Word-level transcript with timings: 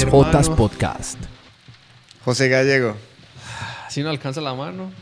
3J 0.00 0.56
Podcast. 0.56 1.16
José 2.22 2.50
Gallego. 2.50 2.94
Si 3.88 4.02
no 4.02 4.10
alcanza 4.10 4.42
la 4.42 4.52
mano, 4.52 4.92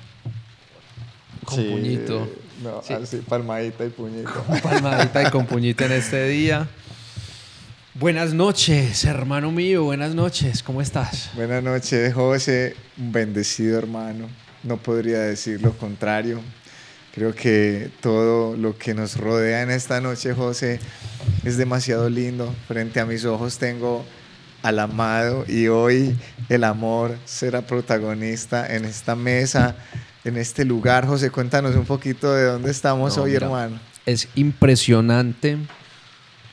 con 1.44 1.56
Sí, 1.58 1.64
puñito. 1.68 2.28
No, 2.62 2.80
Sí. 2.80 2.92
así, 2.92 3.16
palmadita 3.16 3.84
y 3.84 3.88
puñito. 3.88 4.30
Palmadita 4.62 5.24
y 5.26 5.30
con 5.32 5.46
puñito 5.46 5.84
en 5.84 5.92
este 5.92 6.28
día. 6.28 6.68
Buenas 7.94 8.34
noches, 8.34 9.04
hermano 9.04 9.50
mío. 9.50 9.82
Buenas 9.82 10.14
noches. 10.14 10.62
¿Cómo 10.62 10.80
estás? 10.80 11.30
Buenas 11.34 11.64
noches, 11.64 12.14
José. 12.14 12.76
Un 12.96 13.10
bendecido 13.10 13.76
hermano. 13.78 14.28
No 14.62 14.76
podría 14.76 15.18
decir 15.18 15.60
lo 15.60 15.72
contrario. 15.76 16.40
Creo 17.12 17.34
que 17.34 17.90
todo 18.00 18.56
lo 18.56 18.78
que 18.78 18.94
nos 18.94 19.16
rodea 19.16 19.62
en 19.62 19.72
esta 19.72 20.00
noche, 20.00 20.34
José, 20.34 20.78
es 21.42 21.56
demasiado 21.56 22.08
lindo. 22.08 22.54
Frente 22.68 23.00
a 23.00 23.06
mis 23.06 23.24
ojos 23.24 23.58
tengo 23.58 24.04
al 24.64 24.78
amado 24.78 25.44
y 25.46 25.68
hoy 25.68 26.16
el 26.48 26.64
amor 26.64 27.16
será 27.26 27.60
protagonista 27.60 28.74
en 28.74 28.86
esta 28.86 29.14
mesa, 29.14 29.76
en 30.24 30.38
este 30.38 30.64
lugar. 30.64 31.06
José, 31.06 31.30
cuéntanos 31.30 31.76
un 31.76 31.84
poquito 31.84 32.32
de 32.32 32.44
dónde 32.46 32.70
estamos 32.70 33.14
No, 33.16 33.24
hoy, 33.24 33.32
mira. 33.32 33.44
hermano. 33.44 33.78
Es 34.06 34.26
impresionante 34.34 35.58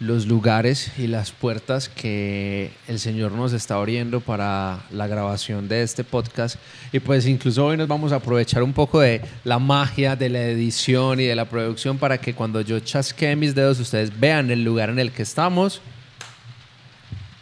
los 0.02 0.26
lugares 0.26 0.92
y 0.98 1.08
las 1.08 1.32
puertas 1.32 1.88
que 1.88 2.72
el 2.90 3.00
Señor 3.00 3.32
nos 3.32 3.54
está 3.54 3.76
abriendo 3.76 4.20
para 4.20 4.80
la 4.92 5.08
grabación 5.08 5.70
de 5.70 5.82
este 5.82 6.04
podcast. 6.04 6.58
Y 6.92 7.00
pues 7.00 7.26
incluso 7.26 7.66
hoy 7.66 7.78
nos 7.78 7.88
vamos 7.88 8.12
a 8.12 8.16
aprovechar 8.18 8.62
un 8.62 8.74
poco 8.74 9.00
de 9.00 9.22
la 9.46 9.58
magia 9.58 10.18
de 10.18 10.28
la 10.28 10.42
edición 10.48 11.22
y 11.22 11.26
de 11.26 11.36
la 11.36 11.46
producción 11.46 11.98
para 11.98 12.18
que 12.18 12.34
cuando 12.34 12.60
yo 12.60 12.78
chasquee 12.82 13.38
mis 13.38 13.56
dedos 13.56 13.80
ustedes 13.80 14.20
vean 14.20 14.52
el 14.52 14.66
lugar 14.66 14.90
en 14.90 15.00
el 15.00 15.14
que 15.14 15.22
estamos. 15.22 15.82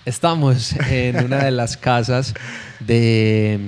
Estamos 0.10 0.74
en 0.90 1.24
una 1.24 1.44
de 1.44 1.52
las 1.52 1.78
casas 1.78 2.34
de 2.80 3.60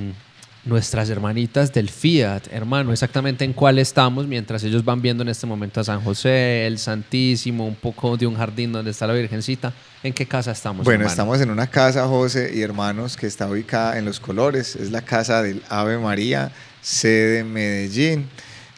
mm, 0.65 0.69
nuestras 0.69 1.07
hermanitas 1.11 1.71
del 1.71 1.87
Fiat, 1.87 2.47
hermano, 2.49 2.91
exactamente 2.91 3.45
en 3.45 3.53
cuál 3.53 3.77
estamos 3.77 4.25
mientras 4.25 4.63
ellos 4.63 4.83
van 4.83 5.03
viendo 5.03 5.21
en 5.21 5.29
este 5.29 5.45
momento 5.45 5.81
a 5.81 5.83
San 5.83 6.01
José, 6.01 6.65
el 6.65 6.79
Santísimo, 6.79 7.67
un 7.67 7.75
poco 7.75 8.17
de 8.17 8.25
un 8.25 8.35
jardín 8.35 8.71
donde 8.71 8.89
está 8.89 9.05
la 9.05 9.13
Virgencita. 9.13 9.71
¿En 10.01 10.13
qué 10.13 10.25
casa 10.25 10.49
estamos? 10.49 10.83
Bueno, 10.83 11.01
hermano? 11.01 11.11
estamos 11.11 11.41
en 11.41 11.51
una 11.51 11.67
casa, 11.67 12.07
José 12.07 12.51
y 12.55 12.63
hermanos, 12.63 13.17
que 13.17 13.27
está 13.27 13.47
ubicada 13.47 13.99
en 13.99 14.05
Los 14.05 14.19
Colores. 14.19 14.75
Es 14.75 14.89
la 14.89 15.03
casa 15.03 15.43
del 15.43 15.61
Ave 15.69 15.99
María, 15.99 16.51
sede 16.81 17.43
Medellín. 17.43 18.27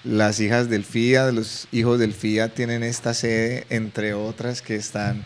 Las 0.04 0.42
hijas 0.42 0.70
del 0.70 0.84
FIA, 0.84 1.32
los 1.32 1.70
hijos 1.72 1.98
del 1.98 2.14
FIA 2.14 2.50
tienen 2.50 2.84
esta 2.84 3.14
sede, 3.14 3.66
entre 3.70 4.14
otras 4.14 4.62
que 4.62 4.76
están 4.76 5.24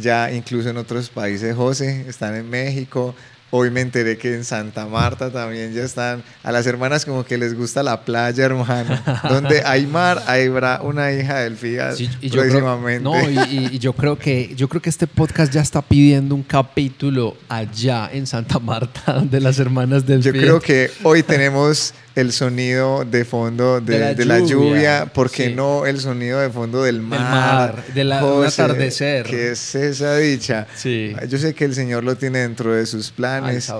ya 0.00 0.32
incluso 0.32 0.70
en 0.70 0.76
otros 0.76 1.08
países, 1.08 1.54
José. 1.54 2.06
Están 2.08 2.34
en 2.34 2.48
México. 2.48 3.14
Hoy 3.52 3.70
me 3.70 3.80
enteré 3.80 4.16
que 4.16 4.32
en 4.34 4.44
Santa 4.44 4.86
Marta 4.86 5.30
también 5.30 5.72
ya 5.72 5.82
están. 5.82 6.22
A 6.44 6.52
las 6.52 6.66
hermanas 6.66 7.04
como 7.04 7.24
que 7.24 7.36
les 7.36 7.54
gusta 7.56 7.82
la 7.82 8.04
playa, 8.04 8.44
hermano. 8.44 8.96
Donde 9.28 9.62
hay 9.64 9.86
mar, 9.86 10.22
habrá 10.26 10.80
una 10.82 11.12
hija 11.12 11.40
del 11.40 11.56
FIA 11.56 11.92
Sí, 11.96 12.08
y 12.20 12.28
yo 12.30 12.42
creo, 12.42 12.50
próximamente. 12.52 13.02
no, 13.02 13.28
y, 13.28 13.68
y- 13.72 13.78
yo 13.80 13.92
creo 13.92 14.16
que 14.18 14.54
yo 14.56 14.68
creo 14.68 14.80
que 14.80 14.90
este 14.90 15.06
podcast 15.06 15.52
ya 15.52 15.60
está 15.62 15.82
pidiendo 15.82 16.34
un 16.34 16.42
capítulo 16.44 17.36
allá 17.48 18.08
en 18.12 18.26
Santa 18.26 18.58
Marta 18.58 19.20
de 19.24 19.40
las 19.40 19.58
hermanas 19.58 20.06
del 20.06 20.22
Yo 20.22 20.32
Fiat. 20.32 20.42
creo 20.42 20.60
que 20.60 20.90
hoy 21.02 21.22
tenemos 21.22 21.92
el 22.16 22.32
sonido 22.32 23.04
de 23.04 23.24
fondo 23.24 23.80
de, 23.80 23.94
De 23.94 23.98
la 24.00 24.14
de 24.14 24.24
la 24.24 24.38
lluvia, 24.40 24.50
lluvia, 24.50 25.06
¿por 25.06 25.30
qué 25.30 25.46
sí. 25.48 25.54
no 25.54 25.86
el 25.86 26.00
sonido 26.00 26.40
de 26.40 26.50
fondo 26.50 26.82
del 26.82 27.00
mar? 27.00 27.20
mar, 27.20 27.84
de 27.94 28.04
la- 28.04 28.24
un 28.24 28.44
atardecer. 28.44 29.24
¿Qué 29.26 29.52
es 29.52 29.74
esa 29.74 30.16
dicha? 30.16 30.66
Sí. 30.76 31.14
Yo 31.28 31.38
sé 31.38 31.54
que 31.54 31.64
el 31.64 31.74
Señor 31.74 32.02
lo 32.04 32.16
tiene 32.16 32.40
dentro 32.40 32.74
de 32.74 32.84
sus 32.86 33.10
Él 33.16 33.39
planes 33.40 33.70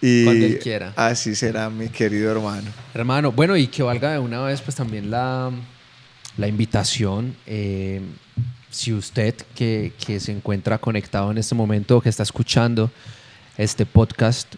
y 0.00 0.24
cuando 0.24 0.46
él 0.46 0.58
quiera. 0.60 0.92
así 0.96 1.34
será 1.34 1.68
mi 1.70 1.88
querido 1.88 2.30
hermano. 2.30 2.70
Hermano, 2.94 3.32
bueno, 3.32 3.56
y 3.56 3.66
que 3.66 3.82
valga 3.82 4.12
de 4.12 4.18
una 4.18 4.40
vez 4.42 4.60
pues 4.60 4.76
también 4.76 5.10
la, 5.10 5.50
la 6.36 6.48
invitación. 6.48 7.34
eh, 7.46 8.00
si 8.70 8.92
usted 8.92 9.34
que, 9.54 9.92
que 10.04 10.20
se 10.20 10.30
encuentra 10.30 10.78
conectado 10.78 11.30
en 11.30 11.38
este 11.38 11.54
momento 11.54 12.00
que 12.00 12.08
está 12.10 12.22
escuchando 12.22 12.90
este 13.56 13.86
podcast, 13.86 14.54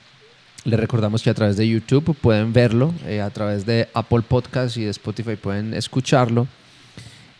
le 0.65 0.77
recordamos 0.77 1.23
que 1.23 1.31
a 1.31 1.35
través 1.35 1.57
de 1.57 1.67
YouTube 1.67 2.15
pueden 2.21 2.53
verlo, 2.53 2.93
eh, 3.07 3.21
a 3.21 3.31
través 3.31 3.65
de 3.65 3.89
Apple 3.95 4.23
Podcast 4.23 4.77
y 4.77 4.85
de 4.85 4.91
Spotify 4.91 5.37
pueden 5.37 5.75
escucharlo. 5.75 6.49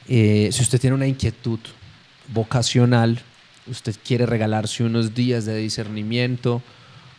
Eh, 0.09 0.49
si 0.53 0.63
usted 0.63 0.81
tiene 0.81 0.97
una 0.97 1.07
inquietud 1.07 1.59
vocacional, 2.33 3.21
usted 3.67 3.95
quiere 4.05 4.25
regalarse 4.25 4.85
unos 4.85 5.15
días 5.15 5.45
de 5.45 5.57
discernimiento, 5.57 6.63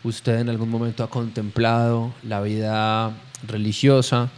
usted 0.04 0.40
en 0.40 0.50
algún 0.50 0.70
momento 0.70 1.04
ha 1.04 1.10
contemplado 1.10 2.14
la 2.24 2.42
vida 2.42 3.12
religiosa, 3.48 4.30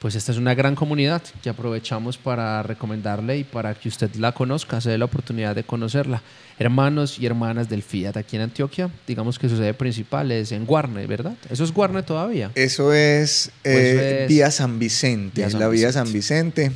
pues 0.00 0.14
esta 0.14 0.30
es 0.30 0.38
una 0.38 0.54
gran 0.54 0.74
comunidad 0.74 1.22
que 1.42 1.48
aprovechamos 1.48 2.18
para 2.18 2.62
recomendarle 2.62 3.38
y 3.38 3.44
para 3.44 3.74
que 3.74 3.88
usted 3.88 4.14
la 4.16 4.32
conozca, 4.32 4.80
se 4.80 4.90
dé 4.90 4.98
la 4.98 5.06
oportunidad 5.06 5.54
de 5.54 5.64
conocerla. 5.64 6.22
Hermanos 6.58 7.18
y 7.18 7.26
hermanas 7.26 7.68
del 7.68 7.82
Fiat 7.82 8.16
aquí 8.16 8.36
en 8.36 8.42
Antioquia, 8.42 8.90
digamos 9.06 9.38
que 9.38 9.48
su 9.48 9.56
sede 9.56 9.74
principal 9.74 10.30
es 10.32 10.52
en 10.52 10.64
Guarne, 10.66 11.06
¿verdad? 11.06 11.34
Eso 11.50 11.64
es 11.64 11.72
Guarne 11.72 12.02
todavía. 12.02 12.50
Eso 12.54 12.92
es, 12.92 13.50
Pues 13.62 13.74
eh, 13.74 14.22
es- 14.24 14.28
Vía 14.28 14.50
San 14.50 14.78
Vicente, 14.78 15.40
Vía 15.40 15.50
San 15.50 15.60
la 15.60 15.68
Vía 15.68 15.88
Vicente. 15.88 15.92
San 16.06 16.12
Vicente. 16.12 16.72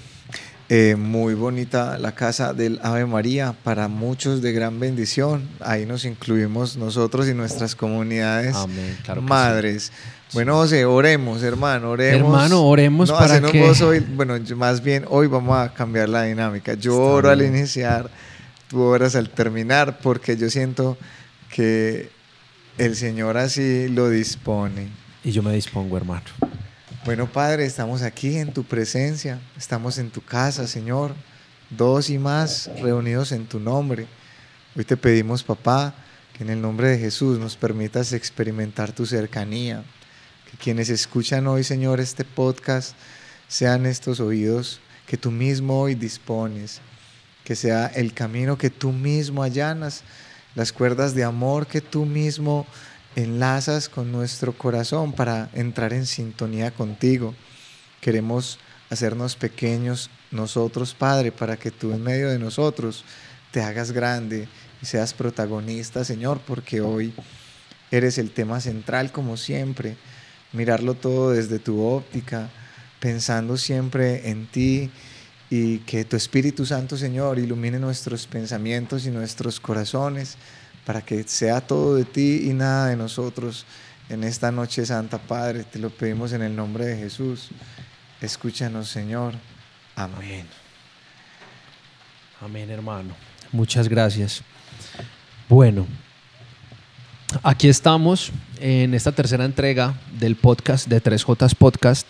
Eh, 0.73 0.95
muy 0.95 1.35
bonita 1.35 1.99
la 1.99 2.13
casa 2.13 2.53
del 2.55 2.79
Ave 2.85 3.05
María, 3.05 3.57
para 3.65 3.89
muchos 3.89 4.41
de 4.41 4.53
gran 4.53 4.79
bendición. 4.79 5.49
Ahí 5.59 5.85
nos 5.85 6.05
incluimos 6.05 6.77
nosotros 6.77 7.29
y 7.29 7.35
nuestras 7.35 7.75
comunidades 7.75 8.55
Amén, 8.55 8.97
claro 9.03 9.21
madres. 9.21 9.91
Bueno, 10.33 10.55
José, 10.55 10.85
oremos, 10.85 11.43
hermano, 11.43 11.91
oremos. 11.91 12.33
Hermano, 12.33 12.65
oremos 12.65 13.09
no, 13.11 13.19
para 13.19 13.41
que- 13.41 13.61
vos 13.61 13.81
hoy, 13.81 13.99
bueno, 13.99 14.35
más 14.55 14.81
bien 14.81 15.05
hoy 15.09 15.27
vamos 15.27 15.59
a 15.59 15.75
cambiar 15.75 16.09
la 16.09 16.23
dinámica. 16.23 16.75
Yo 16.75 16.93
Está 16.93 17.03
oro 17.03 17.31
al 17.31 17.43
iniciar, 17.43 18.09
tú 18.69 18.81
oras 18.81 19.17
al 19.17 19.29
terminar, 19.29 19.99
porque 20.01 20.37
yo 20.37 20.49
siento 20.51 20.97
que 21.53 22.11
el 22.79 22.95
Señor 22.95 23.39
así 23.39 23.89
lo 23.89 24.09
dispone. 24.09 24.87
Y 25.25 25.33
yo 25.33 25.43
me 25.43 25.53
dispongo, 25.53 25.97
hermano. 25.97 26.23
Bueno, 27.03 27.33
Padre, 27.33 27.65
estamos 27.65 28.03
aquí 28.03 28.37
en 28.37 28.53
tu 28.53 28.63
presencia, 28.63 29.41
estamos 29.57 29.97
en 29.97 30.11
tu 30.11 30.23
casa, 30.23 30.67
Señor, 30.67 31.15
dos 31.71 32.11
y 32.11 32.19
más 32.19 32.71
reunidos 32.83 33.33
en 33.33 33.47
tu 33.47 33.59
nombre. 33.59 34.07
Hoy 34.77 34.85
te 34.85 34.99
pedimos, 34.99 35.43
papá, 35.43 35.95
que 36.37 36.45
en 36.45 36.51
el 36.51 36.61
nombre 36.61 36.89
de 36.89 36.99
Jesús 36.99 37.39
nos 37.39 37.57
permitas 37.57 38.13
experimentar 38.13 38.93
tu 38.93 39.07
cercanía, 39.07 39.83
que 40.51 40.59
quienes 40.59 40.91
escuchan 40.91 41.47
hoy, 41.47 41.65
Señor, 41.65 42.01
este 42.01 42.23
podcast, 42.23 42.95
sean 43.49 43.87
estos 43.87 44.21
oídos 44.21 44.79
que 45.07 45.17
tú 45.17 45.31
mismo 45.31 45.81
hoy 45.81 45.95
dispones, 45.95 46.83
que 47.45 47.57
sea 47.57 47.87
el 47.87 48.13
camino 48.13 48.59
que 48.59 48.69
tú 48.69 48.93
mismo 48.93 49.43
allanas, 49.43 50.03
las 50.55 50.71
cuerdas 50.71 51.15
de 51.15 51.25
amor 51.25 51.67
que 51.67 51.81
tú 51.81 52.05
mismo 52.05 52.67
enlazas 53.17 53.89
con 53.89 54.13
nuestro 54.13 54.57
corazón 54.57 55.13
para 55.13 55.51
entrar 55.53 55.93
en 55.93 56.07
sintonía 56.07 56.71
contigo. 56.71 57.35
Queremos 58.01 58.59
hacernos 58.89 59.37
pequeños 59.37 60.11
nosotros, 60.31 60.95
Padre, 60.95 61.33
para 61.33 61.57
que 61.57 61.71
tú 61.71 61.93
en 61.93 62.03
medio 62.03 62.29
de 62.29 62.39
nosotros 62.39 63.05
te 63.51 63.63
hagas 63.63 63.93
grande 63.93 64.49
y 64.81 64.87
seas 64.87 65.13
protagonista, 65.13 66.05
Señor, 66.05 66.41
porque 66.47 66.81
hoy 66.81 67.13
eres 67.91 68.19
el 68.19 68.31
tema 68.31 68.61
central 68.61 69.13
como 69.13 69.37
siempre, 69.37 69.97
mirarlo 70.53 70.95
todo 70.95 71.33
desde 71.33 71.59
tu 71.59 71.85
óptica, 71.85 72.49
pensando 73.01 73.57
siempre 73.57 74.31
en 74.31 74.47
ti 74.47 74.91
y 75.51 75.79
que 75.79 76.05
tu 76.05 76.17
Espíritu 76.17 76.65
Santo, 76.65 76.97
Señor, 76.97 77.39
ilumine 77.39 77.81
nuestros 77.81 78.27
pensamientos 78.27 79.07
y 79.07 79.11
nuestros 79.11 79.59
corazones 79.59 80.37
para 80.85 81.03
que 81.03 81.23
sea 81.25 81.61
todo 81.61 81.97
de 81.97 82.05
ti 82.05 82.49
y 82.49 82.53
nada 82.53 82.89
de 82.89 82.97
nosotros 82.97 83.65
en 84.09 84.25
esta 84.25 84.51
noche 84.51 84.85
santa, 84.85 85.19
Padre. 85.19 85.65
Te 85.65 85.79
lo 85.79 85.91
pedimos 85.91 86.33
en 86.33 86.43
el 86.43 86.55
nombre 86.55 86.85
de 86.85 86.97
Jesús. 86.97 87.49
Escúchanos, 88.21 88.89
Señor. 88.89 89.35
Amén. 89.97 90.47
Amén, 92.41 92.71
hermano. 92.71 93.15
Muchas 93.53 93.89
gracias. 93.89 94.43
Bueno, 95.49 95.87
aquí 97.43 97.69
estamos 97.69 98.33
en 98.59 98.95
esta 98.95 99.13
tercera 99.13 99.45
entrega 99.45 99.95
del 100.19 100.37
podcast 100.37 100.89
de 100.89 101.03
3J 101.03 101.55
Podcast. 101.57 102.07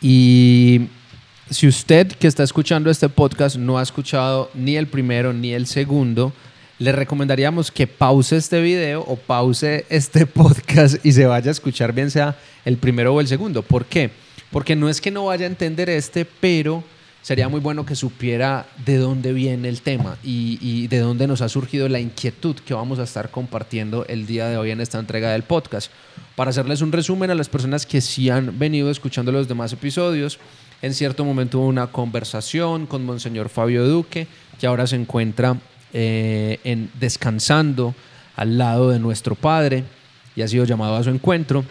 Y 0.00 0.88
si 1.50 1.68
usted 1.68 2.12
que 2.12 2.26
está 2.26 2.42
escuchando 2.42 2.90
este 2.90 3.08
podcast 3.08 3.56
no 3.56 3.78
ha 3.78 3.82
escuchado 3.82 4.50
ni 4.54 4.76
el 4.76 4.86
primero 4.88 5.32
ni 5.32 5.52
el 5.52 5.66
segundo, 5.66 6.32
le 6.78 6.92
recomendaríamos 6.92 7.70
que 7.70 7.86
pause 7.86 8.32
este 8.32 8.60
video 8.60 9.00
o 9.02 9.16
pause 9.16 9.86
este 9.88 10.26
podcast 10.26 11.04
y 11.04 11.12
se 11.12 11.26
vaya 11.26 11.48
a 11.48 11.52
escuchar 11.52 11.92
bien 11.92 12.10
sea 12.10 12.36
el 12.64 12.76
primero 12.76 13.14
o 13.14 13.20
el 13.20 13.28
segundo. 13.28 13.62
¿Por 13.62 13.86
qué? 13.86 14.10
Porque 14.50 14.76
no 14.76 14.88
es 14.88 15.00
que 15.00 15.10
no 15.10 15.26
vaya 15.26 15.46
a 15.46 15.48
entender 15.48 15.88
este, 15.88 16.24
pero 16.24 16.84
sería 17.22 17.48
muy 17.48 17.60
bueno 17.60 17.86
que 17.86 17.96
supiera 17.96 18.66
de 18.84 18.98
dónde 18.98 19.32
viene 19.32 19.68
el 19.68 19.80
tema 19.80 20.16
y, 20.22 20.58
y, 20.60 20.86
de 20.86 21.00
dónde 21.00 21.26
nos 21.26 21.40
ha 21.40 21.48
surgido 21.48 21.88
la 21.88 21.98
inquietud 21.98 22.56
que 22.56 22.74
vamos 22.74 22.98
a 22.98 23.04
estar 23.04 23.30
compartiendo 23.30 24.04
el 24.06 24.26
día 24.26 24.46
de 24.48 24.56
hoy 24.56 24.70
en 24.70 24.80
esta 24.80 24.98
entrega 24.98 25.32
del 25.32 25.42
podcast. 25.42 25.90
Para 26.36 26.50
hacerles 26.50 26.82
un 26.82 26.92
resumen 26.92 27.30
a 27.30 27.34
las 27.34 27.48
personas 27.48 27.86
que 27.86 28.00
sí 28.00 28.28
han 28.30 28.58
venido 28.58 28.90
escuchando 28.90 29.32
los 29.32 29.48
demás 29.48 29.72
episodios, 29.72 30.38
en 30.82 30.92
cierto 30.92 31.24
momento 31.24 31.58
hubo 31.58 31.66
una 31.66 31.86
conversación 31.88 32.86
con 32.86 33.04
Monseñor 33.04 33.48
Fabio 33.48 33.88
Duque, 33.88 34.28
que 34.60 34.66
ahora 34.66 34.86
se 34.86 34.96
encuentra 34.96 35.56
eh, 35.98 36.60
en, 36.64 36.90
descansando 37.00 37.94
al 38.36 38.58
lado 38.58 38.90
de 38.90 38.98
nuestro 38.98 39.34
Padre 39.34 39.84
y 40.34 40.42
ha 40.42 40.48
sido 40.48 40.66
llamado 40.66 40.96
a 40.96 41.02
su 41.02 41.08
encuentro. 41.08 41.64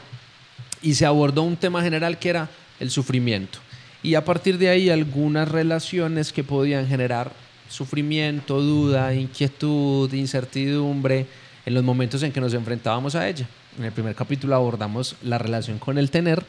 Y 0.81 0.95
se 0.95 1.06
abordó 1.06 1.44
un 1.44 1.57
tema 1.57 1.83
general 1.83 2.18
que 2.18 2.30
era 2.30 2.50
el 2.80 2.89
sufrimiento 2.89 3.60
y 4.01 4.16
a 4.16 4.25
partir 4.25 4.57
de 4.57 4.69
ahí 4.69 4.89
algunas 4.89 5.48
relaciones 5.48 6.31
que 6.33 6.44
podían 6.44 6.88
generar 6.88 7.31
sufrimiento, 7.69 8.62
duda, 8.62 9.13
inquietud, 9.13 10.12
incertidumbre 10.13 11.25
en 11.66 11.74
los 11.74 11.83
momentos 11.83 12.21
en 12.24 12.31
que 12.31 12.42
nos 12.42 12.54
enfrentábamos 12.54 13.16
a 13.16 13.28
ella. 13.28 13.48
En 13.78 13.86
el 13.86 13.92
primer 13.92 14.16
capítulo 14.16 14.56
abordamos 14.56 15.16
la 15.24 15.38
relación 15.38 15.80
con 15.80 15.98
el 15.98 16.12
tener, 16.12 16.44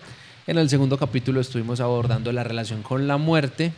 en 0.46 0.58
el 0.58 0.68
segundo 0.68 0.96
capítulo 0.96 1.40
estuvimos 1.40 1.80
abordando 1.80 2.30
la 2.30 2.44
relación 2.44 2.82
con 2.82 3.08
la 3.08 3.16
muerte. 3.16 3.72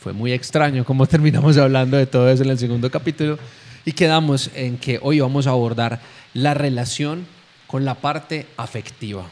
Fue 0.00 0.12
muy 0.12 0.32
extraño 0.32 0.84
cómo 0.84 1.06
terminamos 1.08 1.56
hablando 1.58 1.96
de 1.96 2.06
todo 2.06 2.28
eso 2.30 2.42
en 2.42 2.50
el 2.50 2.58
segundo 2.58 2.90
capítulo 2.90 3.38
y 3.84 3.92
quedamos 3.92 4.50
en 4.54 4.78
que 4.78 4.98
hoy 5.02 5.20
vamos 5.20 5.46
a 5.46 5.50
abordar 5.50 6.00
la 6.34 6.54
relación 6.54 7.26
con 7.66 7.84
la 7.84 7.94
parte 7.94 8.46
afectiva. 8.56 9.30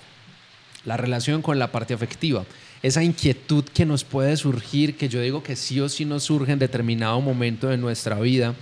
La 0.85 0.97
relación 0.97 1.43
con 1.43 1.59
la 1.59 1.73
parte 1.73 1.95
afectiva 1.95 2.45
esa 2.83 3.03
inquietud 3.03 3.65
que 3.65 3.85
nos 3.85 4.05
puede 4.05 4.37
surgir, 4.37 4.97
que 4.97 5.09
yo 5.09 5.21
digo 5.21 5.43
que 5.43 5.57
sí 5.57 5.81
o 5.81 5.89
sí 5.89 6.05
nos 6.05 6.25
surge 6.25 6.53
en 6.53 6.59
determinado 6.59 7.21
momento 7.21 7.69
de 7.69 7.77
nuestra 7.77 8.21
vida, 8.21 8.55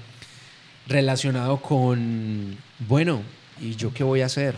relacionado 0.87 1.59
con, 1.59 2.57
bueno, 2.79 3.23
¿y 3.61 3.75
yo 3.77 3.93
qué 3.93 4.05
voy 4.05 4.23
a 4.23 4.27
hacer? 4.27 4.57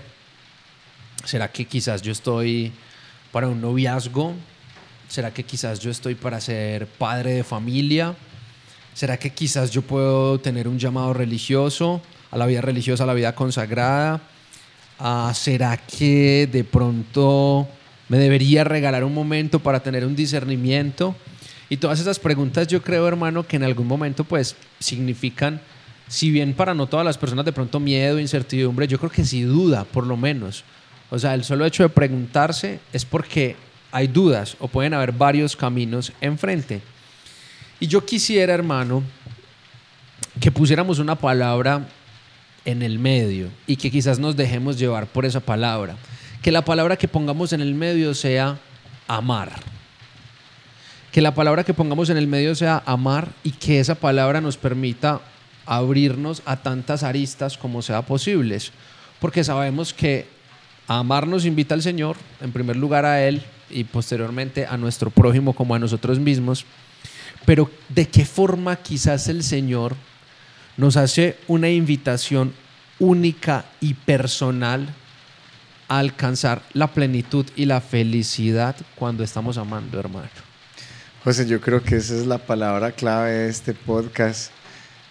¿Será 1.25 1.50
que 1.50 1.65
quizás 1.65 2.03
yo 2.03 2.12
estoy 2.12 2.73
para 3.33 3.49
un 3.49 3.61
noviazgo? 3.61 4.35
¿Será 5.08 5.32
que 5.32 5.43
quizás 5.43 5.81
yo 5.81 5.90
estoy 5.90 6.14
para 6.14 6.40
ser 6.40 6.87
padre 6.87 7.32
de 7.32 7.44
familia? 7.44 8.14
¿Será 8.94 9.16
que 9.16 9.31
quizás 9.31 9.70
yo 9.70 9.82
puedo 9.82 10.38
tener 10.38 10.69
un 10.69 10.78
llamado 10.78 11.12
religioso, 11.12 12.00
a 12.31 12.37
la 12.37 12.46
vida 12.46 12.60
religiosa, 12.60 13.05
a 13.05 13.06
la 13.06 13.14
vida 13.14 13.34
consagrada? 13.34 14.20
Ah, 14.99 15.32
¿Será 15.34 15.76
que 15.76 16.49
de 16.50 16.64
pronto 16.64 17.69
me 18.08 18.19
debería 18.19 18.64
regalar 18.64 19.05
un 19.05 19.14
momento 19.14 19.60
para 19.60 19.81
tener 19.81 20.05
un 20.05 20.16
discernimiento. 20.16 21.14
Y 21.69 21.76
todas 21.76 22.00
esas 22.00 22.19
preguntas 22.19 22.66
yo 22.66 22.82
creo, 22.82 23.06
hermano, 23.06 23.46
que 23.46 23.56
en 23.56 23.64
algún 23.64 23.87
momento 23.87 24.25
pues 24.25 24.56
significan, 24.81 25.61
si 26.08 26.31
bien 26.31 26.54
para 26.54 26.75
no 26.75 26.87
todas 26.87 27.04
las 27.04 27.19
personas 27.19 27.44
de 27.44 27.52
pronto 27.52 27.78
miedo, 27.78 28.19
incertidumbre, 28.19 28.88
yo 28.88 28.99
creo 28.99 29.11
que 29.11 29.25
sí 29.25 29.43
duda, 29.43 29.84
por 29.84 30.06
lo 30.06 30.16
menos. 30.16 30.64
O 31.11 31.19
sea, 31.19 31.34
el 31.34 31.44
solo 31.44 31.66
hecho 31.66 31.82
de 31.82 31.90
preguntarse 31.90 32.81
es 32.93 33.04
porque 33.04 33.56
hay 33.93 34.06
dudas 34.06 34.56
o 34.61 34.69
pueden 34.69 34.94
haber 34.94 35.12
varios 35.12 35.56
caminos 35.56 36.12
enfrente. 36.20 36.81
Y 37.81 37.87
yo 37.87 38.05
quisiera, 38.05 38.52
hermano, 38.55 39.02
que 40.40 40.50
pusiéramos 40.50 40.99
una 40.99 41.14
palabra 41.14 41.88
en 42.64 42.82
el 42.82 42.99
medio 42.99 43.49
y 43.67 43.76
que 43.76 43.90
quizás 43.90 44.19
nos 44.19 44.37
dejemos 44.37 44.79
llevar 44.79 45.06
por 45.06 45.25
esa 45.25 45.40
palabra 45.40 45.96
que 46.43 46.52
la 46.52 46.64
palabra 46.64 46.96
que 46.96 47.08
pongamos 47.08 47.52
en 47.52 47.61
el 47.61 47.75
medio 47.75 48.14
sea 48.14 48.58
amar. 49.06 49.52
Que 51.12 51.20
la 51.20 51.35
palabra 51.35 51.64
que 51.64 51.75
pongamos 51.75 52.11
en 52.11 52.17
el 52.17 52.26
medio 52.26 52.55
sea 52.55 52.82
amar 52.87 53.29
y 53.43 53.50
que 53.52 53.81
esa 53.81 53.96
palabra 53.96 54.40
nos 54.40 54.56
permita 54.56 55.20
abrirnos 55.67 56.43
a 56.44 56.56
tantas 56.56 57.02
aristas 57.02 57.58
como 57.58 57.82
sea 57.82 58.02
posibles. 58.02 58.73
Porque 59.20 59.43
sabemos 59.43 59.93
que 59.93 60.29
amar 60.87 61.26
nos 61.26 61.44
invita 61.44 61.75
al 61.75 61.82
Señor, 61.82 62.17
en 62.40 62.52
primer 62.52 62.76
lugar 62.76 63.05
a 63.05 63.26
Él 63.26 63.43
y 63.70 63.85
posteriormente 63.85 64.67
a 64.67 64.76
nuestro 64.76 65.11
prójimo 65.11 65.53
como 65.53 65.75
a 65.75 65.79
nosotros 65.79 66.19
mismos. 66.19 66.65
Pero 67.44 67.70
de 67.88 68.09
qué 68.09 68.25
forma 68.25 68.76
quizás 68.76 69.29
el 69.29 69.43
Señor 69.43 69.97
nos 70.76 70.97
hace 70.97 71.37
una 71.47 71.69
invitación 71.69 72.53
única 72.99 73.65
y 73.81 73.94
personal 73.94 74.94
alcanzar 75.88 76.62
la 76.75 76.88
plenitud 76.88 77.47
y 77.56 77.65
la 77.65 77.81
felicidad 77.81 78.76
cuando 78.94 79.25
estamos 79.25 79.56
amando, 79.56 79.99
hermano. 79.99 80.29
José, 81.25 81.47
yo 81.47 81.61
creo 81.61 81.82
que 81.82 81.97
esa 81.97 82.14
es 82.14 82.26
la 82.26 82.38
palabra 82.38 82.93
clave 82.93 83.32
de 83.32 83.49
este 83.49 83.75
podcast. 83.75 84.53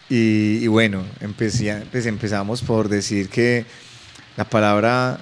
Y, 0.10 0.65
bueno, 0.68 1.03
empecé, 1.19 1.83
pues 1.92 2.06
empezamos 2.06 2.62
por 2.62 2.88
decir 2.88 3.27
que 3.27 3.65
la 4.38 4.45
palabra 4.45 5.19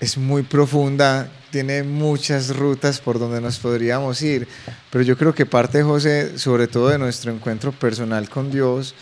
es 0.00 0.16
muy 0.16 0.42
profunda, 0.42 1.30
tiene 1.50 1.82
muchas 1.82 2.56
rutas 2.56 3.00
por 3.00 3.18
donde 3.18 3.40
nos 3.40 3.58
podríamos 3.58 4.22
ir, 4.22 4.48
pero 4.90 5.04
yo 5.04 5.16
creo 5.16 5.34
que 5.34 5.46
parte, 5.46 5.82
José, 5.82 6.38
sobre 6.38 6.68
todo 6.68 6.88
de 6.88 6.98
nuestro 6.98 7.32
encuentro 7.32 7.70
personal 7.72 8.28
con 8.28 8.50
Dios, 8.50 8.94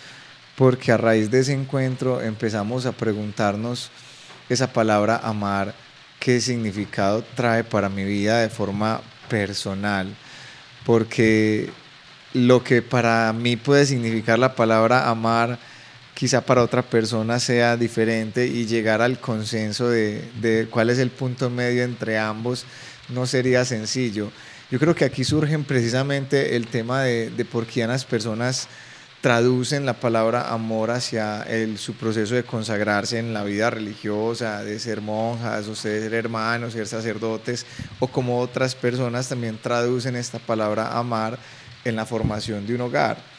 porque 0.57 0.91
a 0.91 0.97
raíz 0.97 1.31
de 1.31 1.41
ese 1.41 1.53
encuentro 1.53 2.21
empezamos 2.21 2.85
a 2.85 2.93
preguntarnos, 2.93 3.91
esa 4.49 4.73
palabra 4.73 5.21
amar, 5.23 5.75
qué 6.19 6.41
significado 6.41 7.23
trae 7.37 7.63
para 7.63 7.89
mi 7.89 8.03
vida 8.05 8.41
de 8.41 8.49
forma 8.49 9.01
personal, 9.29 10.13
porque 10.85 11.71
lo 12.33 12.65
que 12.65 12.83
para 12.83 13.33
mí 13.33 13.57
puede 13.57 13.87
significar 13.87 14.39
la 14.39 14.55
palabra 14.55 15.09
amar, 15.09 15.59
quizá 16.19 16.41
para 16.41 16.65
otra 16.65 16.83
persona 16.83 17.39
sea 17.39 17.77
diferente 17.77 18.45
y 18.45 18.67
llegar 18.67 19.03
al 19.03 19.21
consenso 19.21 19.89
de, 19.89 20.67
cuál 20.69 20.91
es 20.91 20.99
el 20.99 21.11
punto 21.11 21.49
medio 21.49 21.85
entre 21.85 22.19
ambos 22.19 22.65
no 23.09 23.25
sería 23.25 23.65
sencillo. 23.65 24.33
Yo 24.69 24.81
creo 24.81 24.97
que 24.97 25.05
aquí 25.05 25.23
surgen 25.23 25.63
precisamente 25.63 26.57
el 26.57 26.67
tema 26.67 27.05
de, 27.05 27.31
de 27.31 27.45
por 27.45 27.67
qué 27.67 27.87
las 27.87 28.05
personas 28.05 28.67
traducen 29.21 29.87
la 29.87 30.01
palabra 30.01 30.53
amor 30.53 30.91
hacia 30.91 31.43
el, 31.43 31.79
su 31.79 31.95
proceso 31.95 32.35
de 32.35 32.43
consagrarse 32.43 33.21
en 33.21 33.33
la 33.33 33.45
vida 33.45 33.71
religiosa, 33.71 34.65
de 34.65 34.81
ser 34.81 35.01
monjas 35.01 35.69
o 35.69 35.77
ser 35.77 36.13
hermanos, 36.15 36.73
ser 36.73 36.89
sacerdotes, 36.89 37.65
o 38.01 38.09
como 38.09 38.41
otras 38.41 38.75
personas 38.75 39.29
también 39.29 39.57
traducen 39.57 40.17
esta 40.17 40.41
palabra 40.41 40.99
amar 40.99 41.39
en 41.85 41.95
la 41.95 42.07
formación 42.07 42.67
de 42.67 42.75
un 42.75 42.81
hogar. 42.81 43.38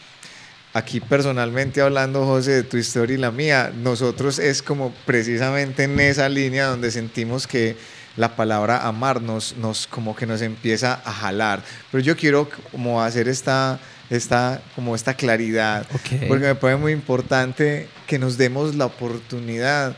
Aquí 0.74 1.00
personalmente 1.00 1.82
hablando, 1.82 2.26
José, 2.26 2.52
de 2.52 2.64
tu 2.64 2.78
historia 2.78 3.16
y 3.16 3.20
la 3.20 3.32
mía, 3.32 3.72
nosotros 3.76 4.38
es 4.38 4.62
como 4.62 4.94
precisamente 5.06 5.84
en 5.84 6.00
esa 6.00 6.30
línea 6.30 6.68
donde 6.68 6.92
sentimos 6.92 7.48
que 7.48 7.76
la 8.16 8.36
palabra 8.36 8.86
amar 8.88 9.22
nos, 9.22 9.56
nos 9.58 9.88
como 9.88 10.16
que 10.16 10.28
nos 10.28 10.42
empieza 10.42 11.02
a 11.04 11.12
jalar. 11.12 11.64
Pero 11.92 12.04
yo 12.04 12.16
quiero 12.16 12.50
como 12.72 13.02
hacer 13.02 13.28
esta 13.28 13.80
esta, 14.10 14.62
como 14.76 14.96
esta 14.96 15.14
claridad, 15.14 15.86
porque 16.28 16.46
me 16.46 16.56
parece 16.56 16.82
muy 16.82 16.92
importante 16.92 17.88
que 18.08 18.18
nos 18.18 18.38
demos 18.38 18.76
la 18.76 18.86
oportunidad 18.86 19.96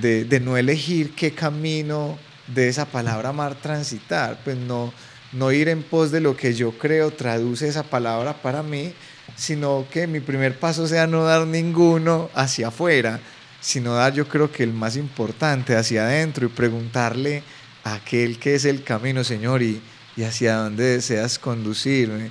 de, 0.00 0.24
de, 0.24 0.40
no 0.40 0.56
elegir 0.56 1.14
qué 1.14 1.32
camino 1.32 2.18
de 2.46 2.68
esa 2.68 2.86
palabra 2.86 3.30
amar 3.30 3.54
transitar, 3.56 4.38
pues 4.44 4.56
no, 4.56 4.92
no 5.32 5.52
ir 5.52 5.68
en 5.68 5.82
pos 5.82 6.10
de 6.10 6.20
lo 6.20 6.36
que 6.36 6.54
yo 6.54 6.72
creo 6.72 7.10
traduce 7.10 7.68
esa 7.68 7.82
palabra 7.82 8.34
para 8.40 8.62
mí, 8.62 8.94
sino 9.36 9.86
que 9.90 10.06
mi 10.06 10.20
primer 10.20 10.58
paso 10.58 10.86
sea 10.86 11.06
no 11.06 11.24
dar 11.24 11.46
ninguno 11.46 12.30
hacia 12.34 12.68
afuera, 12.68 13.20
sino 13.60 13.94
dar 13.94 14.12
yo 14.14 14.28
creo 14.28 14.50
que 14.50 14.62
el 14.62 14.72
más 14.72 14.96
importante 14.96 15.76
hacia 15.76 16.04
adentro 16.04 16.46
y 16.46 16.50
preguntarle 16.50 17.42
a 17.84 17.94
aquel 17.94 18.38
que 18.38 18.54
es 18.54 18.64
el 18.64 18.82
camino, 18.82 19.24
Señor, 19.24 19.62
y, 19.62 19.80
y 20.16 20.22
hacia 20.22 20.56
dónde 20.56 20.84
deseas 20.84 21.38
conducirme 21.38 22.30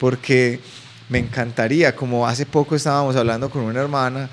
porque 0.00 0.60
me 1.10 1.18
encantaría, 1.18 1.94
como 1.94 2.26
hace 2.26 2.46
poco 2.46 2.74
estábamos 2.74 3.14
hablando 3.16 3.50
con 3.50 3.62
una 3.62 3.80
hermana, 3.80 4.30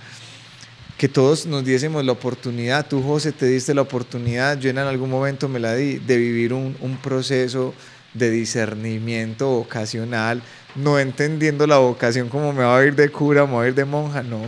que 0.98 1.10
todos 1.10 1.46
nos 1.46 1.64
diésemos 1.64 2.04
la 2.06 2.14
oportunidad, 2.14 2.88
tú 2.88 3.04
José 3.04 3.32
te 3.32 3.46
diste 3.46 3.74
la 3.74 3.82
oportunidad, 3.82 4.58
yo 4.58 4.70
en 4.70 4.80
algún 4.80 5.10
momento 5.10 5.48
me 5.50 5.60
la 5.60 5.76
di, 5.76 6.00
de 6.00 6.18
vivir 6.18 6.54
un, 6.54 6.76
un 6.80 6.98
proceso 6.98 7.74
de 8.14 8.30
discernimiento 8.32 9.50
vocacional, 9.50 10.42
no 10.76 11.00
entendiendo 11.00 11.68
la 11.68 11.78
vocación 11.78 12.30
como 12.30 12.54
me 12.54 12.64
va 12.64 12.78
a 12.78 12.86
ir 12.86 12.96
de 12.96 13.10
cura, 13.10 13.46
me 13.46 13.54
va 13.54 13.64
a 13.64 13.68
ir 13.68 13.76
de 13.76 13.86
monja, 13.86 14.24
no, 14.24 14.42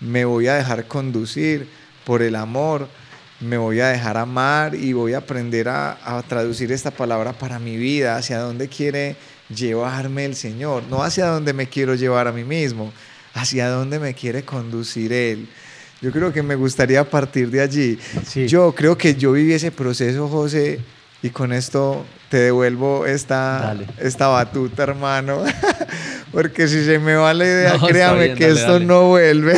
me 0.00 0.24
voy 0.24 0.48
a 0.48 0.54
dejar 0.54 0.86
conducir 0.86 1.68
por 2.04 2.22
el 2.22 2.36
amor, 2.36 2.88
me 3.40 3.56
voy 3.56 3.80
a 3.80 3.88
dejar 3.88 4.16
amar 4.16 4.74
y 4.74 4.92
voy 4.92 5.14
a 5.14 5.18
aprender 5.18 5.68
a, 5.68 5.98
a 6.04 6.22
traducir 6.22 6.70
esta 6.72 6.90
palabra 6.90 7.32
para 7.32 7.58
mi 7.58 7.76
vida, 7.76 8.16
hacia 8.16 8.38
dónde 8.38 8.68
quiere 8.68 9.16
llevarme 9.54 10.24
el 10.24 10.36
Señor, 10.36 10.84
no 10.88 11.02
hacia 11.02 11.26
dónde 11.26 11.52
me 11.52 11.68
quiero 11.68 11.94
llevar 11.94 12.28
a 12.28 12.32
mí 12.32 12.44
mismo, 12.44 12.92
hacia 13.34 13.68
dónde 13.68 13.98
me 13.98 14.14
quiere 14.14 14.44
conducir 14.44 15.12
Él. 15.12 15.48
Yo 16.00 16.10
creo 16.10 16.32
que 16.32 16.42
me 16.42 16.56
gustaría 16.56 17.08
partir 17.08 17.48
de 17.48 17.60
allí. 17.60 17.98
Yo 18.48 18.74
creo 18.74 18.98
que 18.98 19.14
yo 19.14 19.32
viví 19.32 19.52
ese 19.52 19.70
proceso, 19.70 20.28
José, 20.28 20.80
Y 21.22 21.30
con 21.30 21.52
esto 21.52 22.04
te 22.28 22.38
devuelvo 22.38 23.06
esta, 23.06 23.76
esta 23.98 24.26
batuta, 24.26 24.82
hermano. 24.82 25.44
Porque 26.32 26.66
si 26.66 26.84
se 26.84 26.98
me 26.98 27.14
va 27.14 27.32
la 27.32 27.44
idea, 27.44 27.78
créame 27.78 28.34
que 28.34 28.50
esto 28.50 28.80
no 28.80 29.08
vuelve. 29.08 29.54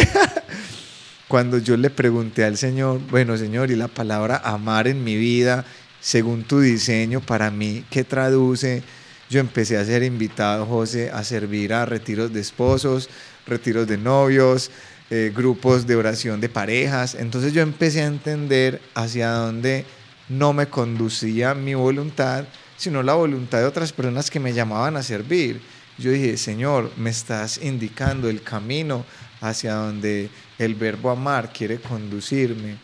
Cuando 1.29 1.57
yo 1.59 1.77
le 1.77 1.89
pregunté 1.89 2.45
al 2.45 2.59
Señor, 2.59 3.01
bueno, 3.11 3.37
Señor, 3.39 3.71
y 3.71 3.77
la 3.77 3.89
palabra 3.89 4.43
amar 4.45 4.89
en 4.89 5.03
mi 5.03 5.17
vida, 5.17 5.65
según 6.01 6.45
tu 6.45 6.61
diseño, 6.61 7.21
para 7.21 7.51
mí, 7.51 7.85
¿qué 7.91 8.05
traduce? 8.05 8.83
Yo 9.31 9.41
empecé 9.41 9.79
a 9.79 9.85
ser 9.87 10.03
invitado, 10.03 10.67
José, 10.67 11.11
a 11.11 11.25
servir 11.25 11.73
a 11.73 11.87
retiros 11.87 12.33
de 12.33 12.41
esposos, 12.41 13.09
retiros 13.47 13.87
de 13.87 13.97
novios, 13.97 14.71
eh, 15.11 15.33
grupos 15.35 15.87
de 15.87 15.97
oración 15.97 16.41
de 16.43 16.51
parejas. 16.51 17.15
Entonces 17.15 17.55
yo 17.55 17.63
empecé 17.63 18.03
a 18.03 18.07
entender 18.07 18.83
hacia 18.95 19.31
dónde 19.31 19.87
no 20.29 20.53
me 20.53 20.67
conducía 20.67 21.55
mi 21.55 21.75
voluntad, 21.75 22.45
sino 22.77 23.03
la 23.03 23.15
voluntad 23.15 23.59
de 23.59 23.65
otras 23.65 23.93
personas 23.93 24.31
que 24.31 24.41
me 24.41 24.53
llamaban 24.53 24.97
a 24.97 25.03
servir. 25.03 25.61
Yo 25.99 26.11
dije, 26.11 26.37
Señor, 26.37 26.91
me 26.97 27.11
estás 27.11 27.59
indicando 27.63 28.29
el 28.29 28.43
camino 28.43 29.05
hacia 29.41 29.75
donde 29.75 30.31
el 30.59 30.75
verbo 30.75 31.11
amar 31.11 31.53
quiere 31.53 31.79
conducirme. 31.79 32.77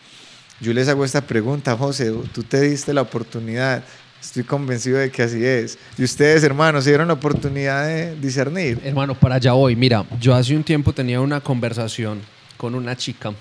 Yo 0.59 0.73
les 0.73 0.87
hago 0.87 1.03
esta 1.03 1.21
pregunta, 1.21 1.75
José, 1.75 2.13
tú 2.33 2.43
te 2.43 2.61
diste 2.61 2.93
la 2.93 3.01
oportunidad, 3.01 3.83
estoy 4.21 4.43
convencido 4.43 4.99
de 4.99 5.09
que 5.09 5.23
así 5.23 5.43
es. 5.43 5.77
Y 5.97 6.03
ustedes, 6.03 6.43
hermanos, 6.43 6.83
¿se 6.83 6.91
dieron 6.91 7.07
la 7.07 7.15
oportunidad 7.15 7.87
de 7.87 8.15
discernir? 8.15 8.79
Hermano, 8.83 9.15
para 9.15 9.35
allá 9.35 9.53
voy. 9.53 9.75
Mira, 9.75 10.05
yo 10.19 10.35
hace 10.35 10.55
un 10.55 10.63
tiempo 10.63 10.93
tenía 10.93 11.19
una 11.19 11.41
conversación 11.41 12.21
con 12.57 12.75
una 12.75 12.95
chica 12.95 13.33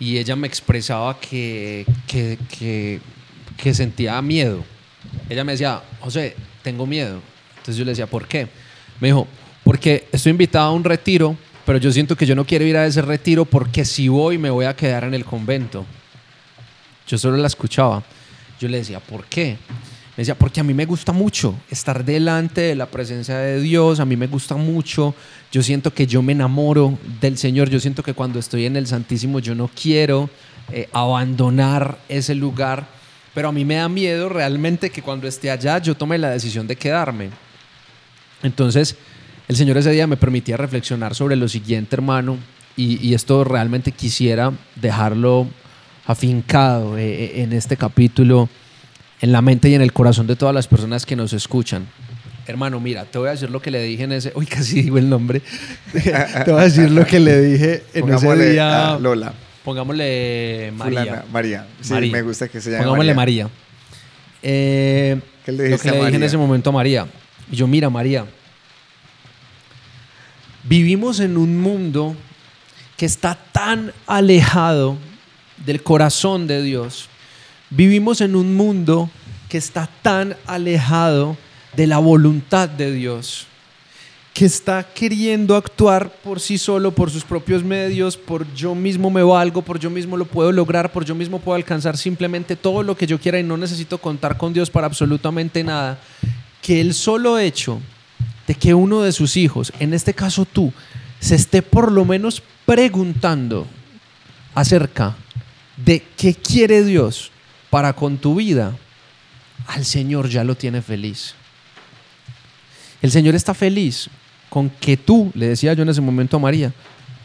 y 0.00 0.18
ella 0.18 0.36
me 0.36 0.46
expresaba 0.46 1.18
que, 1.18 1.84
que, 2.06 2.38
que, 3.56 3.74
sentía 3.74 4.20
miedo. 4.22 4.64
Ella 5.28 5.44
me 5.44 5.52
decía, 5.52 5.82
José, 6.00 6.36
tengo 6.62 6.86
miedo. 6.86 7.20
Entonces 7.50 7.76
yo 7.76 7.84
le 7.84 7.92
decía, 7.92 8.06
¿por 8.06 8.26
qué? 8.26 8.48
Me 9.00 9.08
dijo, 9.08 9.26
porque 9.64 10.08
estoy 10.12 10.30
invitada 10.30 10.66
a 10.66 10.72
un 10.72 10.84
retiro, 10.84 11.36
pero 11.66 11.78
yo 11.78 11.92
siento 11.92 12.16
que 12.16 12.26
yo 12.26 12.34
no 12.34 12.44
quiero 12.44 12.64
ir 12.64 12.76
a 12.76 12.86
ese 12.86 13.02
retiro 13.02 13.44
porque 13.44 13.84
si 13.84 14.08
voy 14.08 14.38
me 14.38 14.50
voy 14.50 14.64
a 14.64 14.74
quedar 14.74 15.04
en 15.04 15.14
el 15.14 15.24
convento. 15.24 15.84
Yo 17.06 17.18
solo 17.18 17.36
la 17.36 17.46
escuchaba. 17.46 18.02
Yo 18.60 18.68
le 18.68 18.78
decía, 18.78 19.00
¿por 19.00 19.24
qué? 19.26 19.56
Me 20.18 20.22
decía, 20.22 20.34
porque 20.34 20.58
a 20.58 20.64
mí 20.64 20.74
me 20.74 20.84
gusta 20.84 21.12
mucho 21.12 21.54
estar 21.70 22.04
delante 22.04 22.60
de 22.62 22.74
la 22.74 22.86
presencia 22.86 23.38
de 23.38 23.60
Dios, 23.60 24.00
a 24.00 24.04
mí 24.04 24.16
me 24.16 24.26
gusta 24.26 24.56
mucho, 24.56 25.14
yo 25.52 25.62
siento 25.62 25.94
que 25.94 26.08
yo 26.08 26.22
me 26.22 26.32
enamoro 26.32 26.98
del 27.20 27.38
Señor, 27.38 27.70
yo 27.70 27.78
siento 27.78 28.02
que 28.02 28.14
cuando 28.14 28.40
estoy 28.40 28.66
en 28.66 28.76
el 28.76 28.88
Santísimo 28.88 29.38
yo 29.38 29.54
no 29.54 29.70
quiero 29.80 30.28
eh, 30.72 30.88
abandonar 30.92 31.98
ese 32.08 32.34
lugar, 32.34 32.88
pero 33.32 33.50
a 33.50 33.52
mí 33.52 33.64
me 33.64 33.76
da 33.76 33.88
miedo 33.88 34.28
realmente 34.28 34.90
que 34.90 35.02
cuando 35.02 35.28
esté 35.28 35.52
allá 35.52 35.78
yo 35.78 35.94
tome 35.94 36.18
la 36.18 36.30
decisión 36.30 36.66
de 36.66 36.74
quedarme. 36.74 37.30
Entonces, 38.42 38.96
el 39.46 39.54
Señor 39.54 39.76
ese 39.76 39.92
día 39.92 40.08
me 40.08 40.16
permitía 40.16 40.56
reflexionar 40.56 41.14
sobre 41.14 41.36
lo 41.36 41.46
siguiente, 41.46 41.94
hermano, 41.94 42.38
y, 42.76 43.14
esto 43.14 43.44
realmente 43.44 43.92
quisiera 43.92 44.52
dejarlo 44.74 45.46
afincado 46.06 46.98
eh, 46.98 47.06
eh, 47.06 47.42
en 47.42 47.52
este 47.52 47.76
capítulo 47.76 48.48
en 49.20 49.32
la 49.32 49.42
mente 49.42 49.68
y 49.68 49.74
en 49.74 49.82
el 49.82 49.92
corazón 49.92 50.26
de 50.26 50.36
todas 50.36 50.54
las 50.54 50.68
personas 50.68 51.06
que 51.06 51.16
nos 51.16 51.32
escuchan. 51.32 51.86
Hermano, 52.46 52.80
mira, 52.80 53.04
te 53.04 53.18
voy 53.18 53.28
a 53.28 53.32
decir 53.32 53.50
lo 53.50 53.60
que 53.60 53.70
le 53.70 53.82
dije 53.82 54.04
en 54.04 54.12
ese. 54.12 54.32
Uy, 54.34 54.46
casi 54.46 54.82
digo 54.82 54.96
el 54.98 55.08
nombre. 55.08 55.42
te 55.92 56.50
voy 56.50 56.60
a 56.60 56.64
decir 56.64 56.90
lo 56.90 57.04
que 57.04 57.20
le 57.20 57.40
dije 57.42 57.84
en 57.92 58.08
ese 58.08 58.50
día. 58.50 58.98
Lola. 58.98 59.34
Pongámosle 59.64 60.72
María. 60.74 61.24
María. 61.30 61.66
Sí, 61.80 61.92
me 61.94 62.22
gusta 62.22 62.48
que 62.48 62.60
se 62.60 62.70
llame 62.70 62.84
Pongámosle 62.84 63.14
María. 63.14 63.50
Eh, 64.42 65.20
¿Qué 65.44 65.52
le 65.52 65.70
lo 65.70 65.78
que 65.78 65.90
le 65.90 65.98
dije 65.98 66.16
en 66.16 66.22
ese 66.22 66.38
momento 66.38 66.70
a 66.70 66.72
María. 66.72 67.06
Y 67.50 67.56
yo, 67.56 67.66
mira, 67.66 67.90
María, 67.90 68.24
vivimos 70.64 71.20
en 71.20 71.36
un 71.36 71.60
mundo 71.60 72.16
que 72.96 73.04
está 73.04 73.38
tan 73.52 73.92
alejado 74.06 74.96
del 75.64 75.82
corazón 75.82 76.46
de 76.46 76.62
Dios 76.62 77.08
Vivimos 77.70 78.20
en 78.20 78.34
un 78.34 78.54
mundo 78.54 79.10
que 79.48 79.58
está 79.58 79.88
tan 80.02 80.36
alejado 80.46 81.36
de 81.76 81.86
la 81.86 81.98
voluntad 81.98 82.68
de 82.68 82.92
Dios, 82.92 83.46
que 84.32 84.46
está 84.46 84.82
queriendo 84.94 85.54
actuar 85.54 86.10
por 86.22 86.40
sí 86.40 86.56
solo, 86.56 86.92
por 86.92 87.10
sus 87.10 87.24
propios 87.24 87.62
medios, 87.62 88.16
por 88.16 88.46
yo 88.54 88.74
mismo 88.74 89.10
me 89.10 89.22
valgo, 89.22 89.62
por 89.62 89.78
yo 89.78 89.90
mismo 89.90 90.16
lo 90.16 90.24
puedo 90.24 90.50
lograr, 90.50 90.92
por 90.92 91.04
yo 91.04 91.14
mismo 91.14 91.40
puedo 91.40 91.56
alcanzar 91.56 91.96
simplemente 91.96 92.56
todo 92.56 92.82
lo 92.82 92.96
que 92.96 93.06
yo 93.06 93.18
quiera 93.20 93.38
y 93.38 93.42
no 93.42 93.56
necesito 93.56 93.98
contar 93.98 94.38
con 94.38 94.52
Dios 94.52 94.70
para 94.70 94.86
absolutamente 94.86 95.62
nada. 95.62 95.98
Que 96.62 96.80
el 96.80 96.94
solo 96.94 97.38
hecho 97.38 97.80
de 98.46 98.54
que 98.54 98.72
uno 98.72 99.02
de 99.02 99.12
sus 99.12 99.36
hijos, 99.36 99.72
en 99.78 99.92
este 99.92 100.14
caso 100.14 100.46
tú, 100.46 100.72
se 101.20 101.34
esté 101.34 101.60
por 101.62 101.92
lo 101.92 102.04
menos 102.04 102.42
preguntando 102.64 103.66
acerca 104.54 105.16
de 105.76 106.02
qué 106.16 106.34
quiere 106.34 106.82
Dios, 106.82 107.30
para 107.70 107.92
con 107.92 108.18
tu 108.18 108.36
vida, 108.36 108.76
al 109.66 109.84
Señor 109.84 110.28
ya 110.28 110.44
lo 110.44 110.54
tiene 110.54 110.82
feliz. 110.82 111.34
El 113.02 113.10
Señor 113.10 113.34
está 113.34 113.54
feliz 113.54 114.08
con 114.48 114.70
que 114.70 114.96
tú, 114.96 115.30
le 115.34 115.48
decía 115.48 115.74
yo 115.74 115.82
en 115.82 115.88
ese 115.88 116.00
momento 116.00 116.36
a 116.36 116.40
María, 116.40 116.72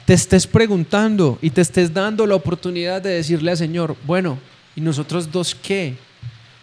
te 0.06 0.14
estés 0.14 0.46
preguntando 0.46 1.40
y 1.42 1.50
te 1.50 1.62
estés 1.62 1.94
dando 1.94 2.28
la 2.28 2.36
oportunidad 2.36 3.02
de 3.02 3.12
decirle 3.12 3.52
al 3.52 3.58
Señor, 3.58 3.96
bueno, 4.06 4.38
¿y 4.76 4.82
nosotros 4.82 5.32
dos 5.32 5.56
qué? 5.56 5.96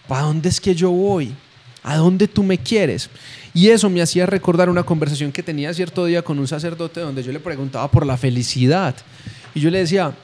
¿Para 0.07 0.23
dónde 0.23 0.49
es 0.49 0.61
que 0.61 0.75
yo 0.75 0.91
voy? 0.91 1.35
¿A 1.83 1.97
dónde 1.97 2.29
tú 2.29 2.43
me 2.43 2.59
quieres? 2.59 3.09
Y 3.55 3.69
eso 3.69 3.89
me 3.89 4.03
hacía 4.03 4.27
recordar 4.27 4.69
una 4.69 4.83
conversación 4.83 5.33
que 5.33 5.43
tenía 5.43 5.73
cierto 5.73 6.05
día 6.05 6.23
con 6.23 6.39
un 6.39 6.47
sacerdote 6.47 7.01
donde 7.01 7.23
yo 7.23 7.33
le 7.33 7.41
preguntaba 7.41 7.91
por 7.91 8.05
la 8.05 8.17
felicidad. 8.17 8.95
Y 9.55 9.61
yo 9.61 9.71
le 9.71 9.79
decía, 9.79 10.15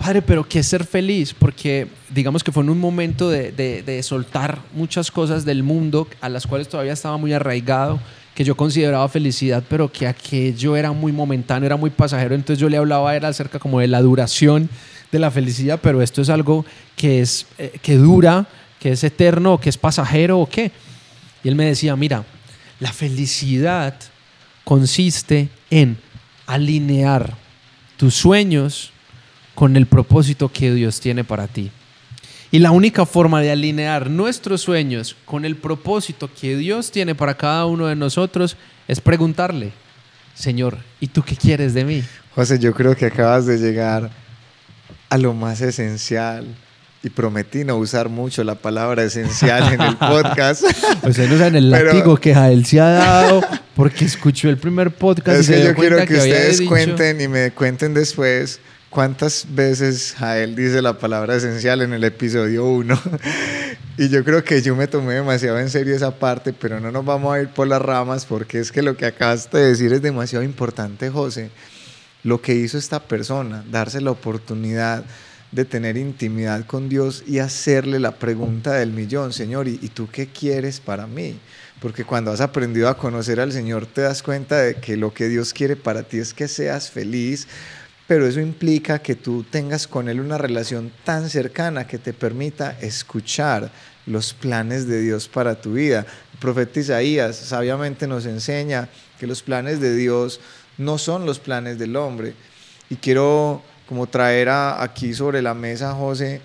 Padre, 0.00 0.22
pero 0.22 0.48
¿qué 0.48 0.60
es 0.60 0.66
ser 0.66 0.86
feliz? 0.86 1.34
Porque 1.34 1.86
digamos 2.08 2.42
que 2.42 2.50
fue 2.50 2.62
en 2.62 2.70
un 2.70 2.80
momento 2.80 3.28
de, 3.28 4.00
soltar 4.02 4.58
muchas 4.72 5.10
cosas 5.10 5.44
del 5.44 5.62
mundo 5.62 6.08
a 6.22 6.30
las 6.30 6.46
cuales 6.46 6.70
todavía 6.70 6.94
estaba 6.94 7.18
muy 7.18 7.34
arraigado, 7.34 8.00
que 8.34 8.42
yo 8.42 8.56
consideraba 8.56 9.06
felicidad, 9.10 9.62
pero 9.68 9.92
que 9.92 10.06
aquello 10.06 10.74
era 10.74 10.92
muy 10.92 11.12
momentáneo, 11.12 11.66
era 11.66 11.76
muy 11.76 11.90
pasajero. 11.90 12.34
Entonces 12.34 12.58
yo 12.58 12.70
le 12.70 12.78
hablaba 12.78 13.14
era 13.14 13.28
acerca 13.28 13.58
como 13.58 13.78
de 13.78 13.88
la 13.88 14.00
duración 14.00 14.70
de 15.12 15.18
la 15.18 15.30
felicidad, 15.30 15.78
pero 15.82 16.00
esto 16.00 16.22
es 16.22 16.30
algo 16.30 16.64
que, 16.96 17.20
es, 17.20 17.46
eh, 17.58 17.78
que 17.82 17.96
dura, 17.96 18.46
que 18.78 18.92
es 18.92 19.04
eterno, 19.04 19.60
que 19.60 19.68
es 19.68 19.76
pasajero 19.76 20.40
o 20.40 20.48
qué. 20.48 20.72
Y 21.44 21.48
él 21.48 21.56
me 21.56 21.66
decía, 21.66 21.94
mira, 21.94 22.24
la 22.78 22.94
felicidad 22.94 23.94
consiste 24.64 25.50
en 25.68 25.98
alinear 26.46 27.36
tus 27.98 28.14
sueños 28.14 28.94
con 29.60 29.76
el 29.76 29.84
propósito 29.84 30.50
que 30.50 30.72
Dios 30.72 31.00
tiene 31.00 31.22
para 31.22 31.46
ti. 31.46 31.70
Y 32.50 32.60
la 32.60 32.70
única 32.70 33.04
forma 33.04 33.42
de 33.42 33.50
alinear 33.50 34.08
nuestros 34.08 34.62
sueños 34.62 35.18
con 35.26 35.44
el 35.44 35.54
propósito 35.54 36.30
que 36.32 36.56
Dios 36.56 36.90
tiene 36.90 37.14
para 37.14 37.36
cada 37.36 37.66
uno 37.66 37.86
de 37.86 37.94
nosotros 37.94 38.56
es 38.88 39.02
preguntarle, 39.02 39.72
Señor, 40.32 40.78
¿y 40.98 41.08
tú 41.08 41.22
qué 41.22 41.36
quieres 41.36 41.74
de 41.74 41.84
mí? 41.84 42.02
José, 42.34 42.58
yo 42.58 42.72
creo 42.72 42.96
que 42.96 43.04
acabas 43.04 43.44
de 43.44 43.58
llegar 43.58 44.10
a 45.10 45.18
lo 45.18 45.34
más 45.34 45.60
esencial 45.60 46.46
y 47.02 47.10
prometí 47.10 47.62
no 47.62 47.76
usar 47.76 48.08
mucho 48.08 48.42
la 48.42 48.54
palabra 48.54 49.04
esencial 49.04 49.74
en 49.74 49.82
el 49.82 49.96
podcast. 49.98 50.64
Pues 51.02 51.18
ahí 51.18 51.28
no 51.28 51.36
saben 51.36 51.56
el 51.56 51.70
látigo 51.70 52.16
que 52.16 52.32
Jael 52.32 52.64
se 52.64 52.80
ha 52.80 52.88
dado 52.88 53.42
porque 53.76 54.06
escuchó 54.06 54.48
el 54.48 54.56
primer 54.56 54.90
podcast. 54.90 55.40
Es 55.40 55.50
que 55.50 55.64
yo 55.64 55.74
quiero 55.74 55.98
que, 56.06 56.14
ustedes 56.14 56.62
cuenten 56.62 57.20
y 57.20 57.28
me 57.28 57.50
cuenten 57.50 57.92
después 57.92 58.58
¿Cuántas 58.90 59.46
veces 59.48 60.16
Jael 60.18 60.56
dice 60.56 60.82
la 60.82 60.98
palabra 60.98 61.36
esencial 61.36 61.80
en 61.82 61.92
el 61.92 62.02
episodio 62.02 62.66
1? 62.66 63.00
y 63.98 64.08
yo 64.08 64.24
creo 64.24 64.42
que 64.42 64.62
yo 64.62 64.74
me 64.74 64.88
tomé 64.88 65.14
demasiado 65.14 65.60
en 65.60 65.70
serio 65.70 65.94
esa 65.94 66.18
parte, 66.18 66.52
pero 66.52 66.80
no 66.80 66.90
nos 66.90 67.04
vamos 67.04 67.32
a 67.32 67.40
ir 67.40 67.50
por 67.50 67.68
las 67.68 67.80
ramas 67.80 68.26
porque 68.26 68.58
es 68.58 68.72
que 68.72 68.82
lo 68.82 68.96
que 68.96 69.06
acabaste 69.06 69.58
de 69.58 69.68
decir 69.68 69.92
es 69.92 70.02
demasiado 70.02 70.44
importante, 70.44 71.08
José. 71.08 71.50
Lo 72.24 72.42
que 72.42 72.56
hizo 72.56 72.78
esta 72.78 72.98
persona, 72.98 73.64
darse 73.70 74.00
la 74.00 74.10
oportunidad 74.10 75.04
de 75.52 75.64
tener 75.64 75.96
intimidad 75.96 76.66
con 76.66 76.88
Dios 76.88 77.22
y 77.28 77.38
hacerle 77.38 78.00
la 78.00 78.16
pregunta 78.16 78.72
del 78.72 78.90
millón, 78.90 79.32
Señor, 79.32 79.68
¿y, 79.68 79.76
tú 79.90 80.08
qué 80.10 80.26
quieres 80.26 80.80
para 80.80 81.06
mí? 81.06 81.38
Porque 81.80 82.04
cuando 82.04 82.32
has 82.32 82.40
aprendido 82.40 82.88
a 82.88 82.98
conocer 82.98 83.38
al 83.38 83.52
Señor 83.52 83.86
te 83.86 84.00
das 84.00 84.22
cuenta 84.24 84.58
de 84.58 84.74
que 84.74 84.96
lo 84.96 85.14
que 85.14 85.28
Dios 85.28 85.52
quiere 85.52 85.76
para 85.76 86.02
ti 86.02 86.18
es 86.18 86.34
que 86.34 86.48
seas 86.48 86.90
feliz, 86.90 87.46
pero 88.10 88.26
eso 88.26 88.40
implica 88.40 88.98
que 88.98 89.14
tú 89.14 89.44
tengas 89.44 89.86
con 89.86 90.08
Él 90.08 90.18
una 90.18 90.36
relación 90.36 90.90
tan 91.04 91.30
cercana 91.30 91.86
que 91.86 91.96
te 91.96 92.12
permita 92.12 92.76
escuchar 92.80 93.70
los 94.04 94.34
planes 94.34 94.88
de 94.88 95.00
Dios 95.00 95.28
para 95.28 95.60
tu 95.60 95.74
vida. 95.74 96.04
El 96.32 96.38
profeta 96.40 96.80
Isaías 96.80 97.36
sabiamente 97.36 98.08
nos 98.08 98.26
enseña 98.26 98.88
que 99.16 99.28
los 99.28 99.44
planes 99.44 99.80
de 99.80 99.94
Dios 99.94 100.40
no 100.76 100.98
son 100.98 101.24
los 101.24 101.38
planes 101.38 101.78
del 101.78 101.94
hombre. 101.94 102.34
Y 102.88 102.96
quiero 102.96 103.62
como 103.88 104.08
traer 104.08 104.48
aquí 104.48 105.14
sobre 105.14 105.40
la 105.40 105.54
mesa, 105.54 105.94
José, 105.94 106.40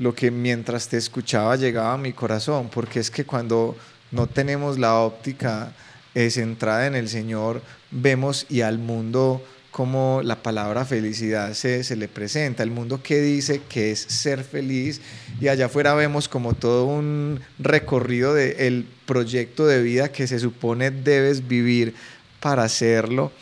lo 0.00 0.16
que 0.16 0.32
mientras 0.32 0.88
te 0.88 0.96
escuchaba 0.96 1.54
llegaba 1.54 1.92
a 1.92 1.96
mi 1.96 2.12
corazón, 2.12 2.68
porque 2.70 2.98
es 2.98 3.12
que 3.12 3.24
cuando 3.24 3.76
no 4.10 4.26
tenemos 4.26 4.80
la 4.80 4.96
óptica 4.96 5.74
eh, 6.12 6.28
centrada 6.28 6.88
en 6.88 6.96
el 6.96 7.08
Señor, 7.08 7.62
vemos 7.92 8.46
y 8.48 8.62
al 8.62 8.78
mundo 8.78 9.44
como 9.74 10.20
la 10.22 10.40
palabra 10.40 10.84
felicidad 10.84 11.52
se, 11.52 11.82
se, 11.82 11.96
le 11.96 12.06
presenta, 12.06 12.62
el 12.62 12.70
mundo 12.70 13.02
que 13.02 13.20
dice 13.20 13.60
que 13.68 13.90
es 13.90 13.98
ser 13.98 14.44
feliz 14.44 15.00
y 15.40 15.48
allá 15.48 15.66
afuera 15.66 15.94
vemos 15.94 16.28
como 16.28 16.54
todo 16.54 16.84
un 16.84 17.40
recorrido 17.58 18.34
del 18.34 18.86
proyecto 19.04 19.66
de 19.66 19.82
vida 19.82 20.12
que 20.12 20.28
se 20.28 20.38
supone 20.38 20.92
debes 20.92 21.48
vivir 21.48 21.92
para 22.38 22.62
hacerlo, 22.62 23.32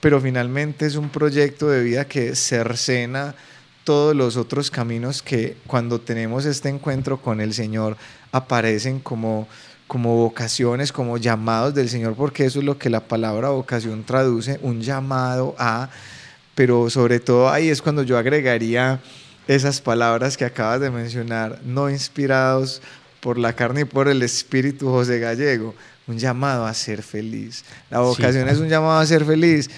pero 0.00 0.18
finalmente 0.18 0.86
es 0.86 0.96
un 0.96 1.10
proyecto 1.10 1.68
de 1.68 1.82
vida 1.82 2.06
que 2.06 2.36
cercena 2.36 3.34
todos 3.84 4.16
los 4.16 4.38
otros 4.38 4.70
caminos 4.70 5.20
que 5.20 5.58
cuando 5.66 6.00
tenemos 6.00 6.46
este 6.46 6.70
encuentro 6.70 7.20
con 7.20 7.38
el 7.38 7.52
Señor 7.52 7.98
aparecen 8.32 8.98
como 8.98 9.46
como 9.92 10.16
vocaciones, 10.16 10.90
como 10.90 11.18
llamados 11.18 11.74
del 11.74 11.90
Señor, 11.90 12.14
porque 12.14 12.46
eso 12.46 12.60
es 12.60 12.64
lo 12.64 12.78
que 12.78 12.88
la 12.88 13.00
palabra 13.00 13.50
vocación 13.50 14.04
traduce, 14.04 14.58
un 14.62 14.80
llamado 14.80 15.54
a, 15.58 15.90
pero 16.54 16.88
sobre 16.88 17.20
todo 17.20 17.50
ahí 17.50 17.68
es 17.68 17.82
cuando 17.82 18.02
yo 18.02 18.16
agregaría 18.16 19.00
esas 19.46 19.82
palabras 19.82 20.38
que 20.38 20.46
acabas 20.46 20.80
de 20.80 20.90
mencionar, 20.90 21.60
no 21.66 21.90
inspirados 21.90 22.80
por 23.20 23.36
la 23.36 23.52
carne 23.52 23.82
y 23.82 23.84
por 23.84 24.08
el 24.08 24.22
espíritu 24.22 24.88
José 24.88 25.18
Gallego, 25.18 25.74
un 26.06 26.18
llamado 26.18 26.64
a 26.64 26.72
ser 26.72 27.02
feliz. 27.02 27.62
La 27.90 28.00
vocación 28.00 28.48
es 28.48 28.60
un 28.60 28.70
llamado 28.70 28.98
a 28.98 29.04
ser 29.04 29.26
feliz 29.26 29.68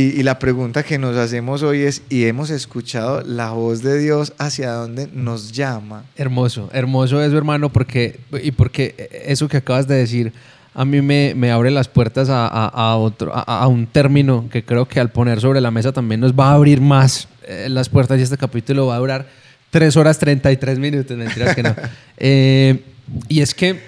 y, 0.00 0.22
la 0.22 0.38
pregunta 0.38 0.84
que 0.84 0.96
nos 0.96 1.16
hacemos 1.16 1.62
hoy 1.62 1.82
es, 1.82 2.02
¿y 2.08 2.26
hemos 2.26 2.50
escuchado 2.50 3.22
la 3.22 3.50
voz 3.50 3.82
de 3.82 3.98
Dios 3.98 4.32
hacia 4.38 4.70
dónde 4.72 5.08
nos 5.12 5.50
llama? 5.50 6.04
Hermoso, 6.16 6.70
hermoso 6.72 7.20
eso, 7.20 7.36
hermano, 7.36 7.70
porque, 7.70 8.20
y 8.42 8.52
porque 8.52 9.08
eso 9.26 9.48
que 9.48 9.56
acabas 9.56 9.88
de 9.88 9.96
decir 9.96 10.32
a 10.74 10.84
mí 10.84 11.02
me, 11.02 11.34
me 11.34 11.50
abre 11.50 11.72
las 11.72 11.88
puertas 11.88 12.28
a, 12.28 12.46
a, 12.46 12.96
otro, 12.96 13.32
a, 13.34 13.66
un 13.66 13.88
término 13.88 14.48
que 14.48 14.64
creo 14.64 14.86
que 14.86 15.00
al 15.00 15.10
poner 15.10 15.40
sobre 15.40 15.60
la 15.60 15.72
mesa 15.72 15.90
también 15.90 16.20
nos 16.20 16.32
va 16.32 16.50
a 16.50 16.52
abrir 16.52 16.80
más 16.80 17.26
eh, 17.48 17.66
las 17.68 17.88
puertas 17.88 18.20
y 18.20 18.22
este 18.22 18.36
capítulo 18.36 18.86
va 18.86 18.94
a 18.94 18.98
durar 18.98 19.26
3 19.70 19.96
horas 19.96 20.18
33 20.20 20.78
minutos, 20.78 21.16
mentiras 21.16 21.56
que 21.56 21.62
no. 21.64 21.74
Eh, 22.18 22.84
y 23.28 23.40
es 23.40 23.54
que, 23.54 23.80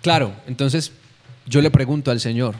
claro, 0.00 0.32
entonces 0.48 0.90
yo 1.46 1.60
le 1.62 1.70
pregunto 1.70 2.10
al 2.10 2.18
Señor, 2.18 2.56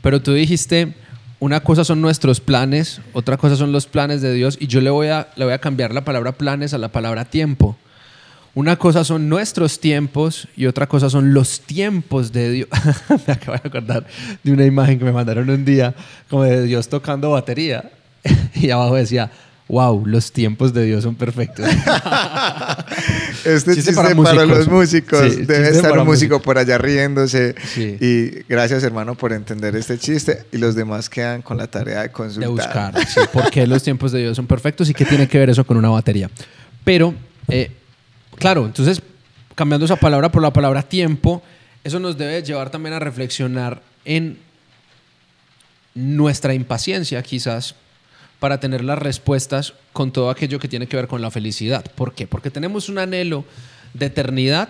pero 0.00 0.22
tú 0.22 0.32
dijiste 0.32 0.94
una 1.42 1.58
cosa 1.58 1.84
son 1.84 2.00
nuestros 2.00 2.38
planes, 2.38 3.00
otra 3.14 3.36
cosa 3.36 3.56
son 3.56 3.72
los 3.72 3.86
planes 3.86 4.22
de 4.22 4.32
Dios 4.32 4.56
y 4.60 4.68
yo 4.68 4.80
le 4.80 4.90
voy 4.90 5.08
a, 5.08 5.26
le 5.34 5.44
voy 5.44 5.52
a 5.52 5.58
cambiar 5.58 5.92
la 5.92 6.04
palabra 6.04 6.30
planes 6.30 6.72
a 6.72 6.78
la 6.78 6.92
palabra 6.92 7.24
tiempo. 7.24 7.76
Una 8.54 8.76
cosa 8.76 9.02
son 9.02 9.28
nuestros 9.28 9.80
tiempos 9.80 10.46
y 10.56 10.66
otra 10.66 10.86
cosa 10.86 11.10
son 11.10 11.34
los 11.34 11.62
tiempos 11.62 12.30
de 12.30 12.48
Dios. 12.52 12.68
me 13.26 13.32
acabo 13.32 13.58
de 13.60 13.68
acordar 13.68 14.06
de 14.40 14.52
una 14.52 14.64
imagen 14.64 15.00
que 15.00 15.04
me 15.04 15.10
mandaron 15.10 15.50
un 15.50 15.64
día 15.64 15.96
como 16.30 16.44
de 16.44 16.62
Dios 16.62 16.88
tocando 16.88 17.32
batería 17.32 17.90
y 18.54 18.70
abajo 18.70 18.94
decía 18.94 19.32
wow, 19.72 20.04
los 20.04 20.30
tiempos 20.32 20.74
de 20.74 20.84
Dios 20.84 21.02
son 21.02 21.14
perfectos. 21.14 21.64
este 23.44 23.74
chiste, 23.74 23.94
para, 23.94 24.44
los 24.44 24.68
músicos. 24.68 25.46
Debe 25.46 25.70
estar 25.70 25.98
un 25.98 26.04
músico 26.04 26.42
por 26.42 26.58
allá 26.58 26.76
riéndose. 26.76 27.54
Y 27.78 28.42
gracias, 28.50 28.84
hermano, 28.84 29.14
por 29.14 29.32
entender 29.32 29.74
este 29.74 29.98
chiste. 29.98 30.44
Y 30.52 30.58
los 30.58 30.74
demás 30.74 31.08
quedan 31.08 31.40
con 31.40 31.56
la 31.56 31.68
tarea 31.68 32.02
de 32.02 32.12
consultar. 32.12 32.92
De 32.92 33.00
buscar, 33.00 33.30
por 33.32 33.50
qué 33.50 33.66
los 33.66 33.82
tiempos 33.82 34.12
de 34.12 34.20
Dios 34.20 34.36
son 34.36 34.46
perfectos 34.46 34.90
y 34.90 34.94
qué 34.94 35.06
tiene 35.06 35.26
que 35.26 35.38
ver 35.38 35.48
eso 35.48 35.64
con 35.64 35.78
una 35.78 35.88
batería. 35.88 36.30
Pero, 36.84 37.14
eh, 37.48 37.70
claro, 38.36 38.66
entonces, 38.66 39.00
cambiando 39.54 39.86
esa 39.86 39.96
palabra 39.96 40.30
por 40.30 40.42
la 40.42 40.52
palabra 40.52 40.82
tiempo, 40.82 41.42
eso 41.82 41.98
nos 41.98 42.18
debe 42.18 42.42
llevar 42.42 42.68
también 42.68 42.92
a 42.92 42.98
reflexionar 42.98 43.80
en 44.04 44.36
nuestra 45.94 46.52
impaciencia, 46.52 47.22
quizás, 47.22 47.74
para 48.42 48.58
tener 48.58 48.82
las 48.82 48.98
respuestas 48.98 49.74
con 49.92 50.10
todo 50.10 50.28
aquello 50.28 50.58
que 50.58 50.66
tiene 50.66 50.88
que 50.88 50.96
ver 50.96 51.06
con 51.06 51.22
la 51.22 51.30
felicidad. 51.30 51.84
¿Por 51.94 52.12
qué? 52.12 52.26
Porque 52.26 52.50
tenemos 52.50 52.88
un 52.88 52.98
anhelo 52.98 53.44
de 53.94 54.06
eternidad 54.06 54.68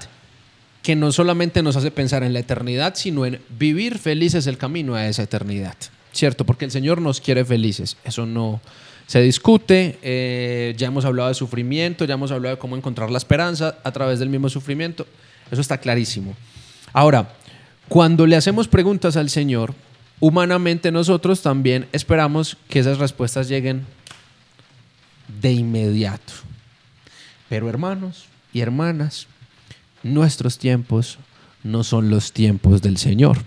que 0.83 0.95
no 0.95 1.11
solamente 1.11 1.63
nos 1.63 1.77
hace 1.77 1.91
pensar 1.91 2.23
en 2.23 2.35
la 2.35 2.41
eternidad, 2.41 2.97
sino 2.97 3.25
en 3.25 3.41
vivir 3.59 3.99
felices 3.99 4.47
el 4.47 4.59
camino 4.59 4.95
a 4.95 5.09
esa 5.09 5.23
eternidad. 5.23 5.75
¿Cierto? 6.13 6.45
Porque 6.45 6.67
el 6.67 6.71
Señor 6.71 7.01
nos 7.01 7.23
quiere 7.23 7.47
felices. 7.47 7.97
Eso 8.05 8.27
no 8.27 8.61
se 9.07 9.23
discute. 9.23 9.99
Eh, 10.03 10.75
ya 10.77 10.89
hemos 10.89 11.07
hablado 11.07 11.31
de 11.31 11.35
sufrimiento, 11.35 12.05
ya 12.05 12.13
hemos 12.13 12.31
hablado 12.31 12.57
de 12.57 12.59
cómo 12.59 12.77
encontrar 12.77 13.11
la 13.11 13.17
esperanza 13.17 13.79
a 13.85 13.91
través 13.91 14.19
del 14.19 14.29
mismo 14.29 14.51
sufrimiento. 14.51 15.07
Eso 15.51 15.63
está 15.63 15.79
clarísimo. 15.79 16.37
Ahora, 16.93 17.37
cuando 17.89 18.27
le 18.27 18.37
hacemos 18.37 18.69
preguntas 18.69 19.17
al 19.17 19.31
Señor, 19.31 19.75
humanamente 20.23 20.93
nosotros 20.93 21.43
también 21.43 21.89
esperamos 21.91 22.57
que 22.69 22.79
esas 22.79 22.99
respuestas 22.99 23.49
lleguen 23.49 23.85
de 25.41 25.51
inmediato. 25.51 26.33
Pero 27.49 27.69
hermanos 27.69 28.27
y 28.53 28.61
hermanas, 28.61 29.27
nuestros 30.05 30.59
tiempos 30.59 31.19
no 31.65 31.83
son 31.83 32.09
los 32.09 32.33
tiempos 32.33 32.83
del 32.83 32.99
Señor. 32.99 33.39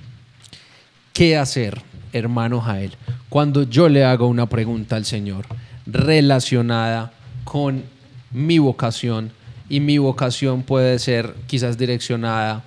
¿Qué 1.14 1.38
hacer, 1.38 1.82
hermano 2.12 2.60
Jael, 2.60 2.92
cuando 3.30 3.64
yo 3.64 3.88
le 3.88 4.04
hago 4.04 4.28
una 4.28 4.50
pregunta 4.50 4.98
al 4.98 5.06
Señor 5.06 5.46
relacionada 5.86 7.14
con 7.46 7.84
mi 8.32 8.60
vocación 8.60 9.32
y 9.70 9.80
mi 9.80 9.98
vocación 9.98 10.64
puede 10.64 11.00
ser 11.00 11.36
quizás 11.48 11.78
direccionada 11.78 12.66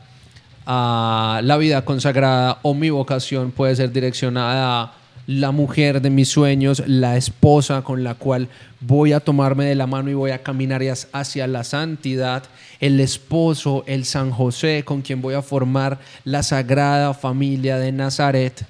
a 0.71 1.41
la 1.45 1.57
vida 1.57 1.83
consagrada 1.87 2.59
o 2.61 2.75
mi 2.75 2.91
vocación 2.91 3.53
puede 3.53 3.75
ser 3.75 3.91
direccionada 3.91 4.83
a 4.83 4.93
la 5.27 5.51
mujer 5.51 6.03
de 6.03 6.11
mis 6.11 6.29
sueños, 6.29 6.83
la 6.87 7.17
esposa 7.17 7.81
con 7.81 8.05
la 8.05 8.15
cual 8.15 8.49
voy 8.81 9.15
a 9.15 9.21
tomarme 9.21 9.65
de 9.65 9.75
la 9.75 9.87
mano 9.87 10.11
y 10.11 10.15
voy 10.15 10.31
a 10.31 10.43
caminar 10.43 10.83
hacia 11.13 11.47
la 11.47 11.65
santidad, 11.65 12.45
el 12.81 13.01
esposo, 13.01 13.83
el 13.87 14.05
San 14.05 14.31
José 14.31 14.83
con 14.85 15.01
quien 15.01 15.23
voy 15.23 15.35
a 15.35 15.43
formar 15.43 16.01
la 16.25 16.43
sagrada 16.43 17.15
familia 17.15 17.79
de 17.79 17.91
Nazaret, 17.91 18.67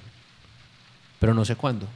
pero 1.18 1.34
no 1.34 1.44
sé 1.44 1.56
cuándo. 1.56 1.88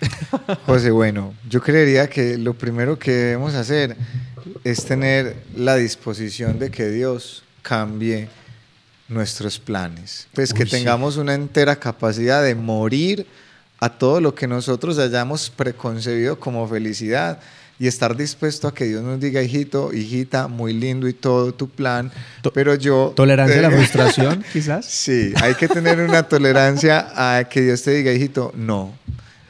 José, 0.66 0.90
bueno, 0.90 1.32
yo 1.48 1.62
creería 1.62 2.10
que 2.10 2.36
lo 2.36 2.52
primero 2.52 2.98
que 2.98 3.12
debemos 3.12 3.54
hacer 3.54 3.96
es 4.64 4.84
tener 4.84 5.36
la 5.56 5.76
disposición 5.76 6.58
de 6.58 6.70
que 6.70 6.90
Dios 6.90 7.42
cambie 7.62 8.28
nuestros 9.10 9.58
planes. 9.58 10.28
Pues 10.34 10.54
que 10.54 10.64
tengamos 10.64 11.16
una 11.16 11.34
entera 11.34 11.76
capacidad 11.76 12.42
de 12.42 12.54
morir 12.54 13.26
a 13.78 13.88
todo 13.90 14.20
lo 14.20 14.34
que 14.34 14.46
nosotros 14.46 14.98
hayamos 14.98 15.50
preconcebido 15.50 16.38
como 16.38 16.66
felicidad 16.68 17.40
y 17.78 17.86
estar 17.86 18.14
dispuesto 18.14 18.68
a 18.68 18.74
que 18.74 18.84
Dios 18.84 19.02
nos 19.02 19.18
diga, 19.18 19.42
hijito, 19.42 19.90
hijita, 19.92 20.48
muy 20.48 20.74
lindo 20.74 21.08
y 21.08 21.14
todo 21.14 21.54
tu 21.54 21.68
plan, 21.68 22.12
pero 22.52 22.74
yo... 22.74 23.14
Tolerancia 23.16 23.58
a 23.58 23.62
la 23.62 23.70
frustración, 23.70 24.44
quizás. 24.52 24.84
Sí, 24.84 25.32
hay 25.40 25.54
que 25.54 25.66
tener 25.66 25.98
una 25.98 26.22
tolerancia 26.24 27.10
a 27.16 27.44
que 27.44 27.62
Dios 27.62 27.82
te 27.82 27.92
diga, 27.92 28.12
hijito, 28.12 28.52
no, 28.54 28.92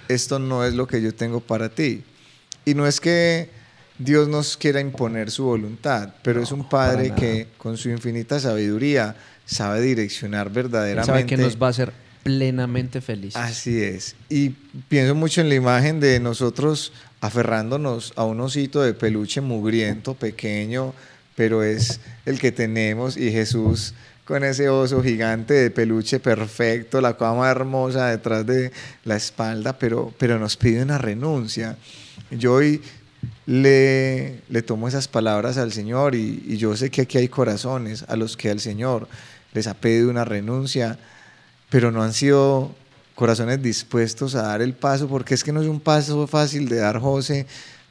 esto 0.06 0.38
no 0.38 0.64
es 0.64 0.74
lo 0.74 0.86
que 0.86 1.02
yo 1.02 1.12
tengo 1.12 1.40
para 1.40 1.68
ti. 1.70 2.04
Y 2.64 2.74
no 2.74 2.86
es 2.86 3.00
que 3.00 3.50
Dios 4.00 4.28
nos 4.28 4.56
quiera 4.56 4.80
imponer 4.80 5.30
su 5.30 5.44
voluntad, 5.44 6.14
pero 6.22 6.42
es 6.42 6.52
un 6.52 6.66
Padre 6.66 7.12
que 7.14 7.48
con 7.58 7.76
su 7.76 7.90
infinita 7.90 8.40
sabiduría 8.40 9.14
sabe 9.44 9.82
direccionar 9.82 10.50
verdaderamente. 10.50 11.06
Sabe 11.06 11.26
que 11.26 11.36
nos 11.36 11.60
va 11.60 11.66
a 11.66 11.70
hacer 11.70 11.92
plenamente 12.22 13.02
felices. 13.02 13.36
Así 13.36 13.82
es. 13.82 14.16
Y 14.30 14.50
pienso 14.88 15.14
mucho 15.14 15.42
en 15.42 15.50
la 15.50 15.54
imagen 15.54 16.00
de 16.00 16.18
nosotros 16.18 16.94
aferrándonos 17.20 18.14
a 18.16 18.24
un 18.24 18.40
osito 18.40 18.80
de 18.80 18.94
peluche 18.94 19.42
mugriento, 19.42 20.14
pequeño, 20.14 20.94
pero 21.36 21.62
es 21.62 22.00
el 22.24 22.40
que 22.40 22.52
tenemos 22.52 23.18
y 23.18 23.30
Jesús 23.30 23.92
con 24.24 24.44
ese 24.44 24.70
oso 24.70 25.02
gigante 25.02 25.52
de 25.52 25.70
peluche 25.70 26.20
perfecto, 26.20 27.02
la 27.02 27.18
cama 27.18 27.50
hermosa 27.50 28.06
detrás 28.06 28.46
de 28.46 28.72
la 29.04 29.16
espalda, 29.16 29.76
pero, 29.78 30.14
pero 30.18 30.38
nos 30.38 30.56
pide 30.56 30.82
una 30.82 30.96
renuncia. 30.96 31.76
Yo 32.30 32.54
hoy 32.54 32.80
le, 33.46 34.42
le 34.48 34.62
tomo 34.62 34.88
esas 34.88 35.08
palabras 35.08 35.58
al 35.58 35.72
Señor 35.72 36.14
y, 36.14 36.56
yo 36.56 36.76
sé 36.76 36.90
que 36.90 37.02
aquí 37.02 37.18
hay 37.18 37.28
corazones 37.28 38.04
a 38.08 38.16
los 38.16 38.36
que 38.36 38.50
al 38.50 38.60
Señor 38.60 39.08
les 39.52 39.66
ha 39.66 39.74
pedido 39.74 40.10
una 40.10 40.24
renuncia, 40.24 40.98
pero 41.68 41.90
no 41.90 42.02
han 42.02 42.12
sido 42.12 42.74
corazones 43.14 43.62
dispuestos 43.62 44.34
a 44.34 44.42
dar 44.42 44.62
el 44.62 44.74
paso, 44.74 45.08
porque 45.08 45.34
es 45.34 45.44
que 45.44 45.52
no 45.52 45.60
es 45.60 45.68
un 45.68 45.80
paso 45.80 46.26
fácil 46.26 46.68
de 46.68 46.76
dar, 46.76 47.00
José, 47.00 47.46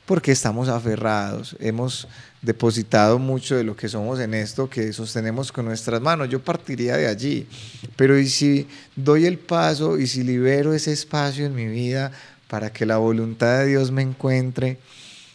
porque 0.06 0.32
estamos 0.32 0.70
aferrados, 0.70 1.56
hemos 1.60 2.08
depositado 2.42 3.20
mucho 3.20 3.56
de 3.58 3.63
lo 3.63 3.76
que 3.76 3.89
somos 3.89 4.20
en 4.20 4.34
esto 4.34 4.70
que 4.70 4.94
sostenemos 4.94 5.52
con 5.52 5.65
nuestras 5.65 6.02
manos. 6.02 6.30
Yo 6.30 6.42
partiría 6.42 6.96
de 6.96 7.08
allí, 7.08 7.48
pero 7.96 8.18
¿y 8.18 8.30
si 8.30 8.65
doy 8.96 9.26
el 9.26 9.38
paso 9.38 10.00
y 10.00 10.08
si 10.08 10.24
libero 10.24 10.74
ese 10.74 10.94
espacio 10.94 11.46
en 11.46 11.54
mi 11.54 11.68
vida 11.68 12.12
para 12.48 12.72
que 12.72 12.86
la 12.86 12.98
voluntad 12.98 13.60
de 13.60 13.68
Dios 13.68 13.92
me 13.92 14.02
encuentre? 14.02 14.80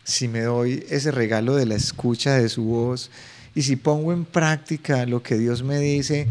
Si 0.04 0.28
me 0.28 0.42
doy 0.42 0.84
ese 0.90 1.10
regalo 1.10 1.56
de 1.56 1.66
la 1.66 1.74
escucha 1.74 2.34
de 2.34 2.48
su 2.48 2.64
voz 2.64 3.10
y 3.54 3.62
si 3.62 3.76
pongo 3.76 4.12
en 4.12 4.24
práctica 4.24 5.06
lo 5.06 5.22
que 5.22 5.38
Dios 5.38 5.62
me 5.62 5.78
dice, 5.78 6.26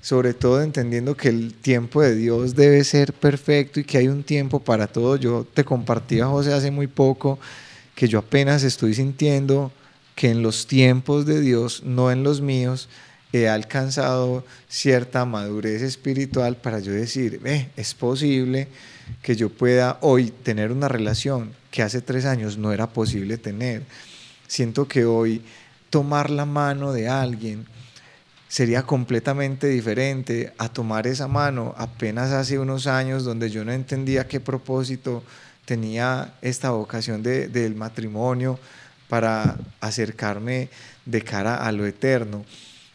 sobre 0.00 0.34
todo 0.34 0.62
entendiendo 0.62 1.16
que 1.16 1.28
el 1.28 1.52
tiempo 1.54 2.00
de 2.00 2.14
Dios 2.14 2.54
debe 2.54 2.84
ser 2.84 3.12
perfecto 3.12 3.80
y 3.80 3.84
que 3.84 3.98
hay 3.98 4.08
un 4.08 4.22
tiempo 4.22 4.60
para 4.60 4.86
todo. 4.86 5.16
Yo 5.16 5.46
te 5.52 5.64
compartía, 5.64 6.26
José, 6.26 6.52
hace 6.52 6.70
muy 6.70 6.86
poco 6.86 7.38
que 7.94 8.08
yo 8.08 8.20
apenas 8.20 8.62
estoy 8.62 8.94
sintiendo 8.94 9.72
que 10.14 10.30
en 10.30 10.42
los 10.42 10.66
tiempos 10.66 11.26
de 11.26 11.40
Dios, 11.40 11.82
no 11.84 12.10
en 12.10 12.22
los 12.22 12.40
míos, 12.40 12.88
he 13.32 13.48
alcanzado 13.48 14.44
cierta 14.68 15.24
madurez 15.24 15.82
espiritual 15.82 16.56
para 16.56 16.80
yo 16.80 16.92
decir, 16.92 17.40
es 17.76 17.94
posible 17.94 18.68
que 19.22 19.36
yo 19.36 19.50
pueda 19.50 19.98
hoy 20.00 20.30
tener 20.30 20.72
una 20.72 20.88
relación 20.88 21.52
que 21.70 21.82
hace 21.82 22.00
tres 22.00 22.24
años 22.24 22.58
no 22.58 22.72
era 22.72 22.88
posible 22.88 23.38
tener. 23.38 23.82
Siento 24.46 24.88
que 24.88 25.04
hoy 25.04 25.42
tomar 25.90 26.30
la 26.30 26.44
mano 26.44 26.92
de 26.92 27.08
alguien 27.08 27.66
sería 28.48 28.82
completamente 28.82 29.68
diferente 29.68 30.52
a 30.58 30.68
tomar 30.68 31.06
esa 31.06 31.28
mano 31.28 31.72
apenas 31.78 32.32
hace 32.32 32.58
unos 32.58 32.88
años 32.88 33.24
donde 33.24 33.48
yo 33.48 33.64
no 33.64 33.72
entendía 33.72 34.26
qué 34.26 34.40
propósito 34.40 35.22
tenía 35.64 36.34
esta 36.42 36.70
vocación 36.70 37.22
del 37.22 37.76
matrimonio 37.76 38.58
para 39.08 39.56
acercarme 39.80 40.68
de 41.04 41.22
cara 41.22 41.64
a 41.64 41.70
lo 41.70 41.86
eterno. 41.86 42.44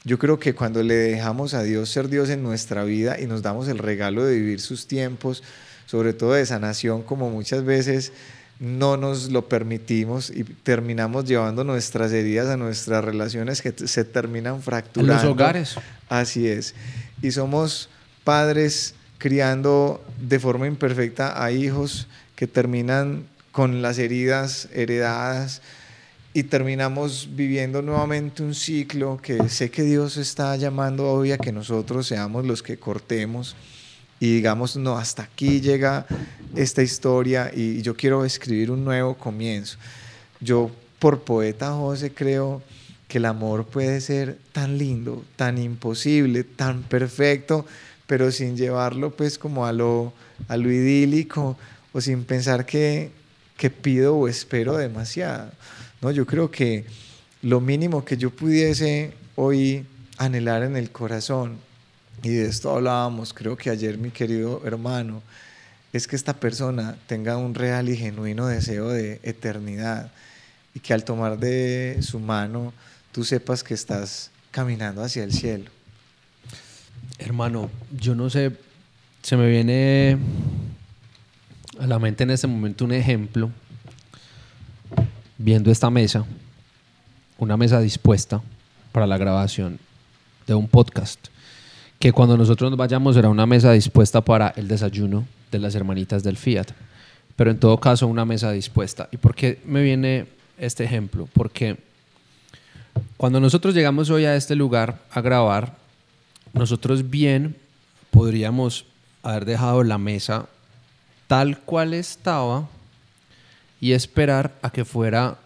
Yo 0.06 0.20
creo 0.20 0.40
que 0.40 0.54
cuando 0.54 0.84
le 0.84 0.94
dejamos 0.94 1.56
a 1.56 1.64
Dios 1.64 1.90
ser 1.90 2.10
Dios 2.10 2.30
en 2.30 2.44
nuestra 2.44 2.84
vida 2.84 3.20
y 3.20 3.26
nos 3.26 3.42
damos 3.42 3.68
el 3.68 3.80
regalo 3.80 4.24
de 4.24 4.36
vivir 4.36 4.62
sus 4.62 4.86
tiempos, 4.86 5.42
sobre 5.88 6.14
todo 6.14 6.34
de 6.34 6.46
sanación, 6.46 7.02
como 7.02 7.32
muchas 7.32 7.66
veces 7.66 8.14
no 8.60 8.98
nos 8.98 9.32
lo 9.32 9.50
permitimos 9.50 10.30
y 10.30 10.44
terminamos 10.44 11.26
llevando 11.26 11.64
nuestras 11.64 12.14
heridas 12.14 12.48
a 12.50 12.56
nuestras 12.56 13.04
relaciones 13.04 13.64
que 13.64 13.74
se 13.74 14.06
terminan 14.06 14.62
fracturando. 14.62 15.14
En 15.14 15.18
los 15.18 15.26
hogares. 15.26 15.76
Así 16.08 16.48
es. 16.48 16.76
Y 17.24 17.32
somos 17.32 17.90
padres 18.24 18.94
criando 19.18 20.06
de 20.22 20.40
forma 20.40 20.68
imperfecta 20.68 21.44
a 21.44 21.52
hijos 21.52 22.08
que 22.36 22.46
terminan 22.46 23.26
con 23.52 23.82
las 23.82 23.98
heridas 23.98 24.70
heredadas 24.72 25.64
y 26.36 26.44
terminamos 26.44 27.30
viviendo 27.32 27.82
nuevamente 27.82 28.44
un 28.44 28.54
ciclo 28.54 29.18
que 29.24 29.48
sé 29.48 29.72
que 29.72 29.84
Dios 29.84 30.18
está 30.18 30.54
llamando 30.58 31.10
hoy 31.10 31.32
a 31.32 31.38
que 31.38 31.54
nosotros 31.54 32.08
seamos 32.08 32.46
los 32.46 32.62
que 32.62 32.78
cortemos 32.78 33.56
y 34.20 34.36
digamos, 34.36 34.76
no, 34.76 34.98
hasta 34.98 35.24
aquí 35.24 35.62
llega 35.62 36.06
esta 36.54 36.84
historia 36.84 37.52
y 37.56 37.82
yo 37.82 37.96
quiero 37.96 38.26
escribir 38.26 38.70
un 38.70 38.84
nuevo 38.84 39.16
comienzo. 39.16 39.78
Yo 40.42 40.72
por 41.00 41.22
poeta 41.22 41.72
José 41.72 42.12
creo 42.14 42.62
que 43.08 43.20
el 43.20 43.26
amor 43.26 43.66
puede 43.66 44.02
ser 44.02 44.38
tan 44.52 44.78
lindo, 44.78 45.24
tan 45.38 45.58
imposible, 45.58 46.44
tan 46.44 46.84
perfecto, 46.84 47.66
pero 48.08 48.30
sin 48.30 48.58
llevarlo 48.58 49.16
pues 49.16 49.38
como 49.38 49.66
a 49.66 49.72
lo, 49.72 50.12
a 50.50 50.58
lo 50.58 50.70
idílico 50.70 51.58
o 51.94 52.02
sin 52.02 52.26
pensar 52.26 52.66
que, 52.66 53.12
que 53.56 53.70
pido 53.70 54.18
o 54.18 54.28
espero 54.28 54.76
demasiado. 54.76 55.50
No, 56.06 56.12
yo 56.12 56.28
creo 56.28 56.52
que 56.52 56.86
lo 57.42 57.60
mínimo 57.60 58.06
que 58.06 58.16
yo 58.16 58.30
pudiese 58.30 59.12
hoy 59.36 59.88
anhelar 60.20 60.62
en 60.62 60.78
el 60.78 60.92
corazón 60.92 61.58
y 62.22 62.30
de 62.30 62.46
esto 62.46 62.70
hablábamos, 62.70 63.34
creo 63.34 63.58
que 63.58 63.72
ayer 63.72 63.98
mi 63.98 64.12
querido 64.12 64.62
hermano, 64.66 65.24
es 65.94 66.08
que 66.08 66.16
esta 66.16 66.36
persona 66.36 66.96
tenga 67.08 67.38
un 67.38 67.56
real 67.56 67.90
y 67.90 67.98
genuino 67.98 68.46
deseo 68.46 68.90
de 68.90 69.20
eternidad 69.24 70.12
y 70.76 70.80
que 70.80 70.94
al 70.94 71.04
tomar 71.04 71.40
de 71.40 71.98
su 72.04 72.20
mano 72.20 72.72
tú 73.12 73.24
sepas 73.24 73.64
que 73.64 73.74
estás 73.74 74.30
caminando 74.52 75.02
hacia 75.02 75.24
el 75.24 75.34
cielo. 75.34 75.72
Hermano, 77.18 77.72
yo 78.00 78.14
no 78.14 78.30
sé, 78.30 78.52
se 79.24 79.38
me 79.38 79.50
viene 79.50 80.20
a 81.80 81.88
la 81.88 81.98
mente 81.98 82.26
en 82.26 82.30
este 82.30 82.46
momento 82.46 82.86
un 82.86 82.92
ejemplo, 82.92 83.50
viendo 85.38 85.72
esta 85.72 85.90
mesa, 85.90 86.26
una 87.38 87.58
mesa 87.58 87.80
dispuesta 87.80 88.42
para 88.92 89.08
la 89.08 89.18
grabación 89.18 89.80
de 90.48 90.54
un 90.54 90.68
podcast 90.68 91.28
que 92.00 92.12
cuando 92.12 92.38
nosotros 92.38 92.70
nos 92.70 92.78
vayamos 92.78 93.16
será 93.16 93.30
una 93.30 93.46
mesa 93.46 93.72
dispuesta 93.72 94.22
para 94.22 94.54
el 94.58 94.68
desayuno 94.68 95.26
de 95.52 95.60
las 95.60 95.76
hermanitas 95.76 96.24
del 96.24 96.38
Fiat. 96.38 96.68
Pero 97.36 97.52
en 97.52 97.60
todo 97.60 97.80
caso, 97.80 98.08
una 98.08 98.26
mesa 98.26 98.52
dispuesta. 98.52 99.10
¿Y 99.12 99.18
por 99.18 99.36
qué 99.36 99.62
me 99.66 99.82
viene 99.82 100.28
este 100.58 100.84
ejemplo? 100.84 101.28
Porque 101.34 101.78
cuando 103.18 103.40
nosotros 103.40 103.74
llegamos 103.74 104.10
hoy 104.10 104.26
a 104.26 104.36
este 104.36 104.56
lugar 104.56 105.00
a 105.12 105.22
grabar, 105.22 105.76
nosotros 106.54 107.10
bien 107.10 107.56
podríamos 108.12 108.86
haber 109.24 109.46
dejado 109.46 109.84
la 109.84 109.98
mesa 109.98 110.46
tal 111.28 111.60
cual 111.60 111.94
estaba 111.94 112.70
y 113.80 113.92
esperar 113.92 114.54
a 114.62 114.70
que 114.70 114.86
fuera 114.86 115.38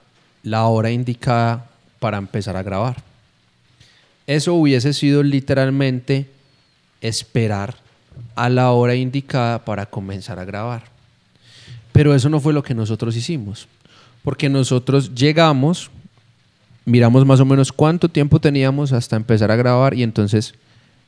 la 0.44 0.66
hora 0.66 0.92
indicada 0.92 1.66
para 2.00 2.18
empezar 2.18 2.56
a 2.56 2.64
grabar. 2.64 3.04
Eso 4.28 4.54
hubiese 4.54 4.94
sido 4.94 5.24
literalmente 5.24 6.30
esperar 7.02 7.76
a 8.36 8.50
la 8.50 8.72
hora 8.72 8.96
indicada 8.96 9.66
para 9.66 9.86
comenzar 9.86 10.40
a 10.40 10.46
grabar. 10.46 10.84
Pero 11.92 12.14
eso 12.14 12.30
no 12.30 12.40
fue 12.40 12.54
lo 12.54 12.64
que 12.64 12.74
nosotros 12.74 13.16
hicimos, 13.16 13.68
porque 14.24 14.48
nosotros 14.50 15.14
llegamos, 15.16 15.90
miramos 16.86 17.26
más 17.26 17.40
o 17.40 17.46
menos 17.46 17.72
cuánto 17.72 18.08
tiempo 18.10 18.40
teníamos 18.40 18.94
hasta 18.94 19.16
empezar 19.16 19.52
a 19.52 19.56
grabar 19.56 19.94
y 19.94 20.04
entonces 20.04 20.54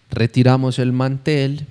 retiramos 0.10 0.80
el 0.80 0.92
mantel, 0.92 1.66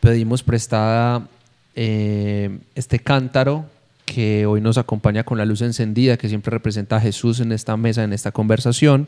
pedimos 0.00 0.42
prestada 0.42 1.28
eh, 1.74 2.58
este 2.74 2.98
cántaro 2.98 3.66
que 4.06 4.46
hoy 4.46 4.62
nos 4.62 4.78
acompaña 4.78 5.24
con 5.24 5.36
la 5.36 5.44
luz 5.44 5.60
encendida, 5.60 6.16
que 6.16 6.30
siempre 6.30 6.50
representa 6.50 6.96
a 6.96 7.00
Jesús 7.00 7.40
en 7.40 7.52
esta 7.52 7.76
mesa, 7.76 8.04
en 8.04 8.14
esta 8.14 8.32
conversación 8.32 9.06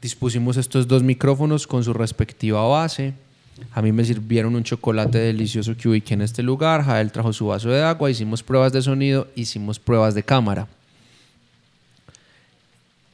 dispusimos 0.00 0.56
estos 0.56 0.86
dos 0.86 1.02
micrófonos 1.02 1.66
con 1.66 1.82
su 1.82 1.92
respectiva 1.92 2.66
base. 2.66 3.14
A 3.72 3.82
mí 3.82 3.90
me 3.92 4.04
sirvieron 4.04 4.54
un 4.54 4.62
chocolate 4.62 5.18
delicioso 5.18 5.76
que 5.76 5.88
ubiqué 5.88 6.14
en 6.14 6.22
este 6.22 6.42
lugar. 6.42 6.84
Jael 6.84 7.10
trajo 7.10 7.32
su 7.32 7.46
vaso 7.46 7.70
de 7.70 7.82
agua. 7.82 8.10
Hicimos 8.10 8.42
pruebas 8.42 8.72
de 8.72 8.82
sonido, 8.82 9.28
hicimos 9.34 9.78
pruebas 9.78 10.14
de 10.14 10.22
cámara. 10.22 10.68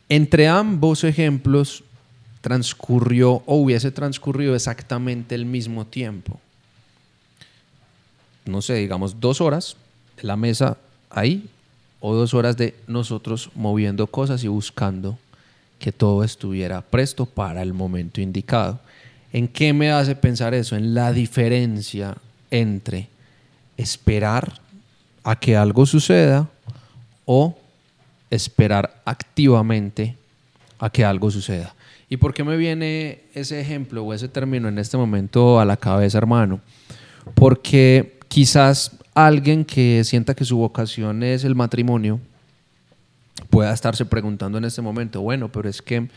Entre 0.09 0.49
ambos 0.49 1.05
ejemplos 1.05 1.85
transcurrió 2.41 3.43
o 3.47 3.57
hubiese 3.57 3.93
transcurrido 3.93 4.55
exactamente 4.55 5.35
el 5.35 5.47
mismo 5.47 5.87
tiempo. 5.87 6.41
No 8.45 8.61
sé, 8.61 8.75
digamos 8.75 9.21
dos 9.21 9.41
horas 9.41 9.77
la 10.23 10.37
mesa 10.37 10.77
ahí 11.11 11.49
o 12.01 12.15
dos 12.15 12.35
horas 12.35 12.57
de 12.57 12.75
nosotros 12.87 13.51
moviendo 13.55 14.07
cosas 14.07 14.43
y 14.45 14.49
buscando 14.49 15.19
que 15.79 15.93
todo 15.93 16.25
estuviera 16.25 16.81
presto 16.81 17.27
para 17.27 17.63
el 17.63 17.73
momento 17.73 18.21
indicado. 18.21 18.81
¿En 19.33 19.49
qué 19.49 19.73
me 19.73 19.91
hace 19.91 20.15
pensar 20.15 20.55
eso? 20.55 20.77
En 20.77 20.95
la 20.95 21.13
diferencia 21.13 22.17
entre 22.51 23.09
esperar 23.77 24.61
a 25.25 25.37
que 25.37 25.57
algo 25.57 25.87
suceda 25.87 26.49
o 27.25 27.57
esperar 28.31 29.03
activamente 29.05 30.17
a 30.79 30.91
que 30.91 31.05
algo 31.05 31.31
suceda. 31.31 31.75
¿Y 32.09 32.17
por 32.17 32.35
qué 32.35 32.45
me 32.45 32.57
viene 32.57 33.21
ese 33.35 33.61
ejemplo 33.61 34.05
o 34.05 34.13
ese 34.13 34.29
término 34.29 34.69
en 34.69 34.79
este 34.79 34.97
momento 34.97 35.59
a 35.61 35.65
la 35.65 35.77
cabeza, 35.77 36.19
hermano? 36.19 36.61
Porque 37.35 38.19
quizás 38.29 38.93
alguien 39.15 39.65
que 39.65 40.03
sienta 40.05 40.35
que 40.35 40.45
su 40.45 40.57
vocación 40.57 41.23
es 41.23 41.45
el 41.45 41.55
matrimonio, 41.55 42.21
pueda 43.51 43.73
estarse 43.73 44.05
preguntando 44.05 44.59
en 44.59 44.65
este 44.65 44.83
momento, 44.83 45.21
bueno, 45.21 45.51
pero 45.51 45.69
es 45.69 45.83
que 45.83 46.09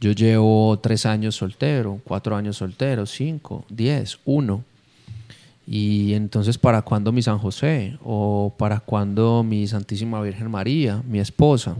yo 0.00 0.12
llevo 0.12 0.78
tres 0.80 1.06
años 1.06 1.36
soltero, 1.36 2.00
cuatro 2.04 2.36
años 2.36 2.56
soltero, 2.56 3.06
cinco, 3.06 3.64
diez, 3.68 4.18
uno. 4.24 4.64
Y 5.66 6.12
entonces, 6.12 6.58
¿para 6.58 6.82
cuándo 6.82 7.10
mi 7.10 7.22
San 7.22 7.38
José? 7.38 7.96
¿O 8.04 8.52
para 8.58 8.80
cuándo 8.80 9.42
mi 9.42 9.66
Santísima 9.66 10.20
Virgen 10.20 10.50
María, 10.50 11.02
mi 11.08 11.20
esposa? 11.20 11.76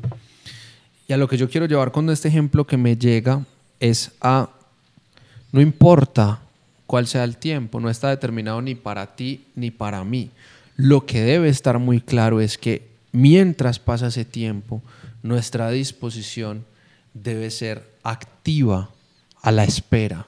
Y 1.07 1.13
a 1.13 1.19
lo 1.19 1.29
que 1.29 1.37
yo 1.37 1.51
quiero 1.51 1.67
llevar 1.67 1.93
con 1.93 2.09
este 2.09 2.29
ejemplo 2.29 2.67
que 2.67 2.79
me 2.79 2.97
llega 2.97 3.45
es 3.81 4.13
a, 4.23 4.49
no 5.53 5.61
importa 5.61 6.41
cuál 6.87 7.07
sea 7.07 7.25
el 7.25 7.37
tiempo, 7.37 7.79
no 7.79 7.91
está 7.91 8.09
determinado 8.09 8.63
ni 8.63 8.75
para 8.75 9.15
ti 9.15 9.45
ni 9.55 9.71
para 9.71 10.03
mí. 10.03 10.31
Lo 10.77 11.07
que 11.07 11.23
debe 11.23 11.49
estar 11.49 11.79
muy 11.79 12.01
claro 12.01 12.41
es 12.41 12.59
que 12.59 12.89
mientras 13.13 13.79
pasa 13.79 14.09
ese 14.09 14.25
tiempo, 14.25 14.83
nuestra 15.23 15.71
disposición 15.71 16.65
debe 17.15 17.51
ser 17.51 17.89
activa 18.03 18.91
a 19.41 19.53
la 19.53 19.65
espera, 19.65 20.27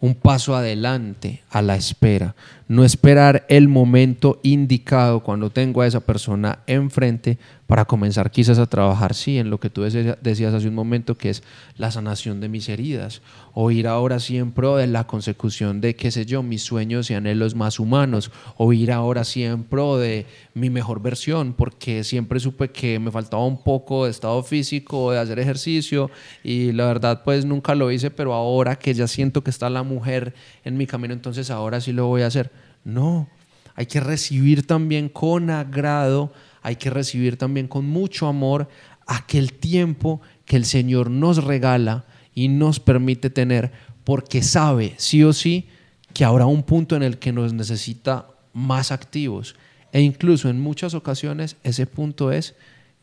un 0.00 0.14
paso 0.14 0.56
adelante 0.56 1.42
a 1.50 1.62
la 1.62 1.76
espera, 1.76 2.34
no 2.68 2.84
esperar 2.84 3.44
el 3.48 3.68
momento 3.68 4.40
indicado 4.42 5.20
cuando 5.20 5.50
tengo 5.50 5.82
a 5.82 5.86
esa 5.86 6.00
persona 6.00 6.60
enfrente 6.66 7.38
para 7.66 7.86
comenzar 7.86 8.30
quizás 8.30 8.58
a 8.58 8.66
trabajar, 8.66 9.14
sí, 9.14 9.38
en 9.38 9.48
lo 9.48 9.58
que 9.58 9.70
tú 9.70 9.82
decías 9.82 10.54
hace 10.54 10.68
un 10.68 10.74
momento, 10.74 11.16
que 11.16 11.30
es 11.30 11.42
la 11.76 11.90
sanación 11.90 12.40
de 12.40 12.48
mis 12.48 12.68
heridas, 12.68 13.22
o 13.54 13.70
ir 13.70 13.88
ahora 13.88 14.20
sí 14.20 14.36
en 14.36 14.52
pro 14.52 14.76
de 14.76 14.86
la 14.86 15.06
consecución 15.06 15.80
de, 15.80 15.96
qué 15.96 16.10
sé 16.10 16.26
yo, 16.26 16.42
mis 16.42 16.62
sueños 16.62 17.10
y 17.10 17.14
anhelos 17.14 17.54
más 17.54 17.80
humanos, 17.80 18.30
o 18.58 18.72
ir 18.74 18.92
ahora 18.92 19.24
sí 19.24 19.44
en 19.44 19.64
pro 19.64 19.96
de 19.96 20.26
mi 20.52 20.68
mejor 20.68 21.00
versión, 21.00 21.54
porque 21.54 22.04
siempre 22.04 22.38
supe 22.38 22.70
que 22.70 22.98
me 22.98 23.10
faltaba 23.10 23.46
un 23.46 23.62
poco 23.62 24.04
de 24.04 24.10
estado 24.10 24.42
físico, 24.42 25.12
de 25.12 25.18
hacer 25.18 25.38
ejercicio, 25.38 26.10
y 26.42 26.72
la 26.72 26.86
verdad 26.86 27.22
pues 27.24 27.46
nunca 27.46 27.74
lo 27.74 27.90
hice, 27.90 28.10
pero 28.10 28.34
ahora 28.34 28.76
que 28.76 28.92
ya 28.92 29.08
siento 29.08 29.42
que 29.42 29.50
está 29.50 29.70
la 29.70 29.82
mujer 29.82 30.34
en 30.64 30.76
mi 30.76 30.86
camino, 30.86 31.14
entonces 31.14 31.50
ahora 31.50 31.80
sí 31.80 31.92
lo 31.92 32.06
voy 32.06 32.22
a 32.22 32.26
hacer. 32.26 32.52
No, 32.84 33.26
hay 33.74 33.86
que 33.86 34.00
recibir 34.00 34.66
también 34.66 35.08
con 35.08 35.48
agrado 35.48 36.32
hay 36.64 36.76
que 36.76 36.88
recibir 36.88 37.36
también 37.36 37.68
con 37.68 37.84
mucho 37.84 38.26
amor 38.26 38.68
aquel 39.06 39.52
tiempo 39.52 40.22
que 40.46 40.56
el 40.56 40.64
Señor 40.64 41.10
nos 41.10 41.44
regala 41.44 42.06
y 42.34 42.48
nos 42.48 42.80
permite 42.80 43.28
tener, 43.28 43.70
porque 44.02 44.42
sabe 44.42 44.94
sí 44.96 45.22
o 45.22 45.34
sí 45.34 45.68
que 46.14 46.24
habrá 46.24 46.46
un 46.46 46.62
punto 46.62 46.96
en 46.96 47.02
el 47.02 47.18
que 47.18 47.32
nos 47.32 47.52
necesita 47.52 48.28
más 48.54 48.92
activos. 48.92 49.56
E 49.92 50.00
incluso 50.00 50.48
en 50.48 50.58
muchas 50.58 50.94
ocasiones 50.94 51.56
ese 51.64 51.86
punto 51.86 52.32
es 52.32 52.54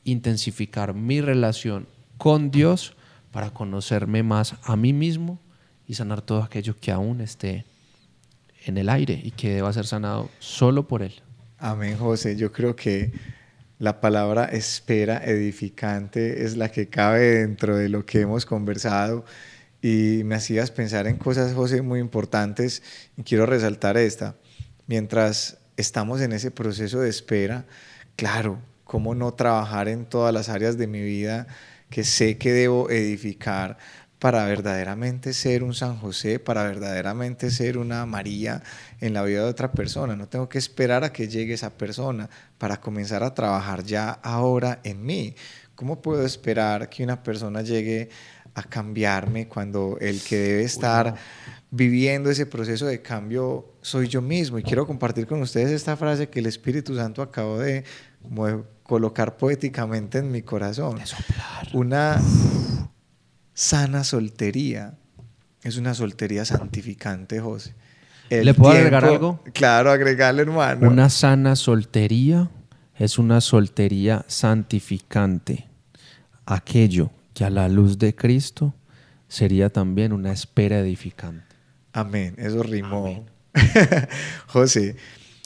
intensificar 0.05 0.95
mi 0.95 1.21
relación 1.21 1.85
con 2.17 2.49
Dios 2.49 2.95
para 3.31 3.51
conocerme 3.51 4.23
más 4.23 4.55
a 4.63 4.75
mí 4.75 4.91
mismo 4.91 5.39
y 5.87 5.93
sanar 5.93 6.23
todo 6.23 6.41
aquello 6.41 6.75
que 6.81 6.91
aún 6.91 7.21
esté 7.21 7.65
en 8.65 8.79
el 8.79 8.89
aire 8.89 9.21
y 9.23 9.29
que 9.29 9.53
deba 9.53 9.71
ser 9.71 9.85
sanado 9.85 10.31
solo 10.39 10.87
por 10.87 11.03
Él. 11.03 11.13
Amén, 11.59 11.95
José. 11.95 12.35
Yo 12.35 12.51
creo 12.51 12.75
que 12.75 13.11
la 13.81 13.99
palabra 13.99 14.45
espera 14.45 15.25
edificante 15.25 16.45
es 16.45 16.55
la 16.55 16.69
que 16.69 16.87
cabe 16.87 17.39
dentro 17.39 17.75
de 17.75 17.89
lo 17.89 18.05
que 18.05 18.21
hemos 18.21 18.45
conversado 18.45 19.25
y 19.81 20.21
me 20.23 20.35
hacías 20.35 20.69
pensar 20.69 21.07
en 21.07 21.17
cosas, 21.17 21.55
José, 21.55 21.81
muy 21.81 21.99
importantes 21.99 22.83
y 23.17 23.23
quiero 23.23 23.47
resaltar 23.47 23.97
esta. 23.97 24.35
Mientras 24.85 25.57
estamos 25.77 26.21
en 26.21 26.31
ese 26.31 26.51
proceso 26.51 26.99
de 26.99 27.09
espera, 27.09 27.65
claro, 28.15 28.59
¿cómo 28.83 29.15
no 29.15 29.33
trabajar 29.33 29.87
en 29.87 30.05
todas 30.05 30.31
las 30.31 30.49
áreas 30.49 30.77
de 30.77 30.85
mi 30.85 31.01
vida 31.01 31.47
que 31.89 32.03
sé 32.03 32.37
que 32.37 32.53
debo 32.53 32.87
edificar 32.91 33.79
para 34.21 34.45
verdaderamente 34.45 35.33
ser 35.33 35.63
un 35.63 35.73
San 35.73 35.97
José, 35.97 36.37
para 36.37 36.63
verdaderamente 36.65 37.49
ser 37.49 37.79
una 37.79 38.05
María 38.05 38.61
en 38.99 39.15
la 39.15 39.23
vida 39.23 39.43
de 39.43 39.49
otra 39.49 39.71
persona. 39.71 40.15
No 40.15 40.27
tengo 40.27 40.47
que 40.47 40.59
esperar 40.59 41.03
a 41.03 41.11
que 41.11 41.27
llegue 41.27 41.55
esa 41.55 41.71
persona 41.71 42.29
para 42.59 42.79
comenzar 42.79 43.23
a 43.23 43.33
trabajar 43.33 43.83
ya 43.83 44.11
ahora 44.11 44.79
en 44.83 45.03
mí. 45.03 45.33
¿Cómo 45.73 46.03
puedo 46.03 46.23
esperar 46.23 46.87
que 46.87 47.03
una 47.03 47.23
persona 47.23 47.63
llegue 47.63 48.09
a 48.53 48.61
cambiarme 48.61 49.47
cuando 49.47 49.97
el 49.99 50.21
que 50.21 50.37
debe 50.37 50.63
estar 50.65 51.15
viviendo 51.71 52.29
ese 52.29 52.45
proceso 52.45 52.85
de 52.85 53.01
cambio 53.01 53.73
soy 53.81 54.07
yo 54.07 54.21
mismo? 54.21 54.59
Y 54.59 54.63
quiero 54.63 54.85
compartir 54.85 55.25
con 55.25 55.41
ustedes 55.41 55.71
esta 55.71 55.97
frase 55.97 56.29
que 56.29 56.41
el 56.41 56.45
Espíritu 56.45 56.95
Santo 56.95 57.23
acabó 57.23 57.57
de 57.57 57.85
colocar 58.83 59.35
poéticamente 59.35 60.19
en 60.19 60.29
mi 60.29 60.43
corazón. 60.43 60.99
Una 61.73 62.21
sana 63.53 64.03
soltería 64.03 64.95
es 65.63 65.77
una 65.77 65.93
soltería 65.93 66.45
santificante, 66.45 67.39
José. 67.39 67.75
¿Le 68.29 68.53
puedo 68.53 68.71
agregar 68.71 69.05
algo? 69.05 69.41
Claro, 69.53 69.91
agregarle, 69.91 70.43
hermano. 70.43 70.89
Una 70.89 71.09
sana 71.09 71.55
soltería 71.55 72.49
es 72.97 73.19
una 73.19 73.41
soltería 73.41 74.23
santificante. 74.27 75.67
Aquello 76.45 77.11
que 77.33 77.43
a 77.43 77.49
la 77.49 77.67
luz 77.67 77.99
de 77.99 78.15
Cristo 78.15 78.73
sería 79.27 79.69
también 79.69 80.13
una 80.13 80.31
espera 80.31 80.79
edificante. 80.79 81.55
Amén, 81.93 82.35
eso 82.37 82.63
rimó. 82.63 83.25
José, 84.47 84.95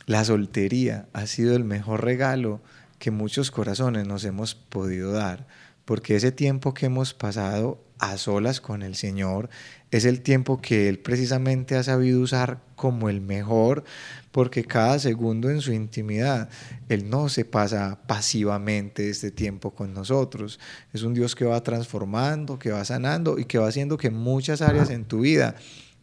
la 0.05 0.23
soltería 0.23 1.07
ha 1.13 1.25
sido 1.25 1.55
el 1.55 1.63
mejor 1.63 2.03
regalo 2.03 2.61
que 2.99 3.11
muchos 3.11 3.51
corazones 3.51 4.07
nos 4.07 4.23
hemos 4.25 4.55
podido 4.55 5.11
dar, 5.11 5.47
porque 5.85 6.15
ese 6.15 6.31
tiempo 6.31 6.73
que 6.73 6.85
hemos 6.85 7.13
pasado 7.13 7.84
a 7.99 8.17
solas 8.17 8.61
con 8.61 8.81
el 8.81 8.95
Señor 8.95 9.49
es 9.91 10.05
el 10.05 10.21
tiempo 10.21 10.61
que 10.61 10.89
Él 10.89 10.99
precisamente 10.99 11.75
ha 11.75 11.83
sabido 11.83 12.19
usar 12.19 12.59
como 12.75 13.09
el 13.09 13.21
mejor, 13.21 13.85
porque 14.31 14.65
cada 14.65 14.99
segundo 14.99 15.49
en 15.49 15.61
su 15.61 15.71
intimidad, 15.71 16.49
Él 16.89 17.09
no 17.09 17.29
se 17.29 17.45
pasa 17.45 17.99
pasivamente 18.05 19.09
este 19.09 19.31
tiempo 19.31 19.73
con 19.73 19.93
nosotros. 19.93 20.59
Es 20.91 21.03
un 21.03 21.13
Dios 21.13 21.35
que 21.35 21.45
va 21.45 21.63
transformando, 21.63 22.59
que 22.59 22.71
va 22.71 22.83
sanando 22.83 23.39
y 23.39 23.45
que 23.45 23.57
va 23.57 23.69
haciendo 23.69 23.97
que 23.97 24.09
muchas 24.09 24.61
áreas 24.61 24.89
en 24.89 25.05
tu 25.05 25.21
vida 25.21 25.55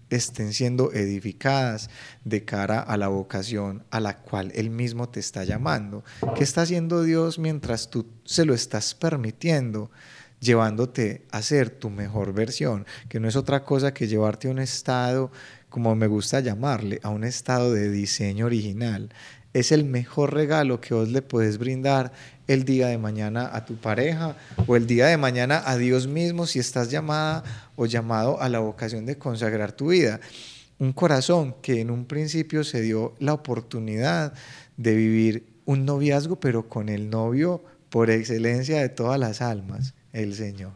estén 0.08 0.52
siendo 0.52 0.92
edificadas 0.92 1.90
de 2.24 2.44
cara 2.44 2.80
a 2.80 2.96
la 2.96 3.08
vocación 3.08 3.84
a 3.90 4.00
la 4.00 4.18
cual 4.18 4.52
Él 4.54 4.70
mismo 4.70 5.08
te 5.08 5.20
está 5.20 5.44
llamando. 5.44 6.04
¿Qué 6.34 6.44
está 6.44 6.62
haciendo 6.62 7.02
Dios 7.02 7.38
mientras 7.38 7.90
tú 7.90 8.06
se 8.24 8.44
lo 8.44 8.54
estás 8.54 8.94
permitiendo? 8.94 9.90
Llevándote 10.42 11.22
a 11.30 11.40
ser 11.40 11.70
tu 11.70 11.88
mejor 11.88 12.34
versión, 12.34 12.84
que 13.08 13.20
no 13.20 13.28
es 13.28 13.36
otra 13.36 13.64
cosa 13.64 13.94
que 13.94 14.08
llevarte 14.08 14.48
a 14.48 14.50
un 14.50 14.58
estado, 14.58 15.30
como 15.68 15.94
me 15.94 16.08
gusta 16.08 16.40
llamarle, 16.40 16.98
a 17.04 17.10
un 17.10 17.22
estado 17.22 17.72
de 17.72 17.90
diseño 17.90 18.46
original. 18.46 19.14
Es 19.54 19.70
el 19.70 19.84
mejor 19.84 20.34
regalo 20.34 20.80
que 20.80 20.94
vos 20.94 21.10
le 21.10 21.22
puedes 21.22 21.58
brindar 21.58 22.12
el 22.48 22.64
día 22.64 22.88
de 22.88 22.98
mañana 22.98 23.50
a 23.52 23.64
tu 23.64 23.76
pareja 23.76 24.36
o 24.66 24.74
el 24.74 24.86
día 24.86 25.06
de 25.06 25.16
mañana 25.16 25.62
a 25.64 25.76
Dios 25.76 26.08
mismo 26.08 26.46
si 26.46 26.58
estás 26.58 26.90
llamada 26.90 27.44
o 27.76 27.86
llamado 27.86 28.40
a 28.40 28.48
la 28.48 28.58
vocación 28.58 29.06
de 29.06 29.18
consagrar 29.18 29.72
tu 29.72 29.88
vida. 29.88 30.20
Un 30.78 30.92
corazón 30.92 31.54
que 31.62 31.80
en 31.80 31.90
un 31.90 32.06
principio 32.06 32.64
se 32.64 32.80
dio 32.80 33.14
la 33.20 33.34
oportunidad 33.34 34.32
de 34.76 34.96
vivir 34.96 35.46
un 35.66 35.84
noviazgo, 35.84 36.40
pero 36.40 36.68
con 36.68 36.88
el 36.88 37.10
novio 37.10 37.62
por 37.90 38.10
excelencia 38.10 38.80
de 38.80 38.88
todas 38.88 39.20
las 39.20 39.42
almas, 39.42 39.94
el 40.12 40.34
Señor. 40.34 40.74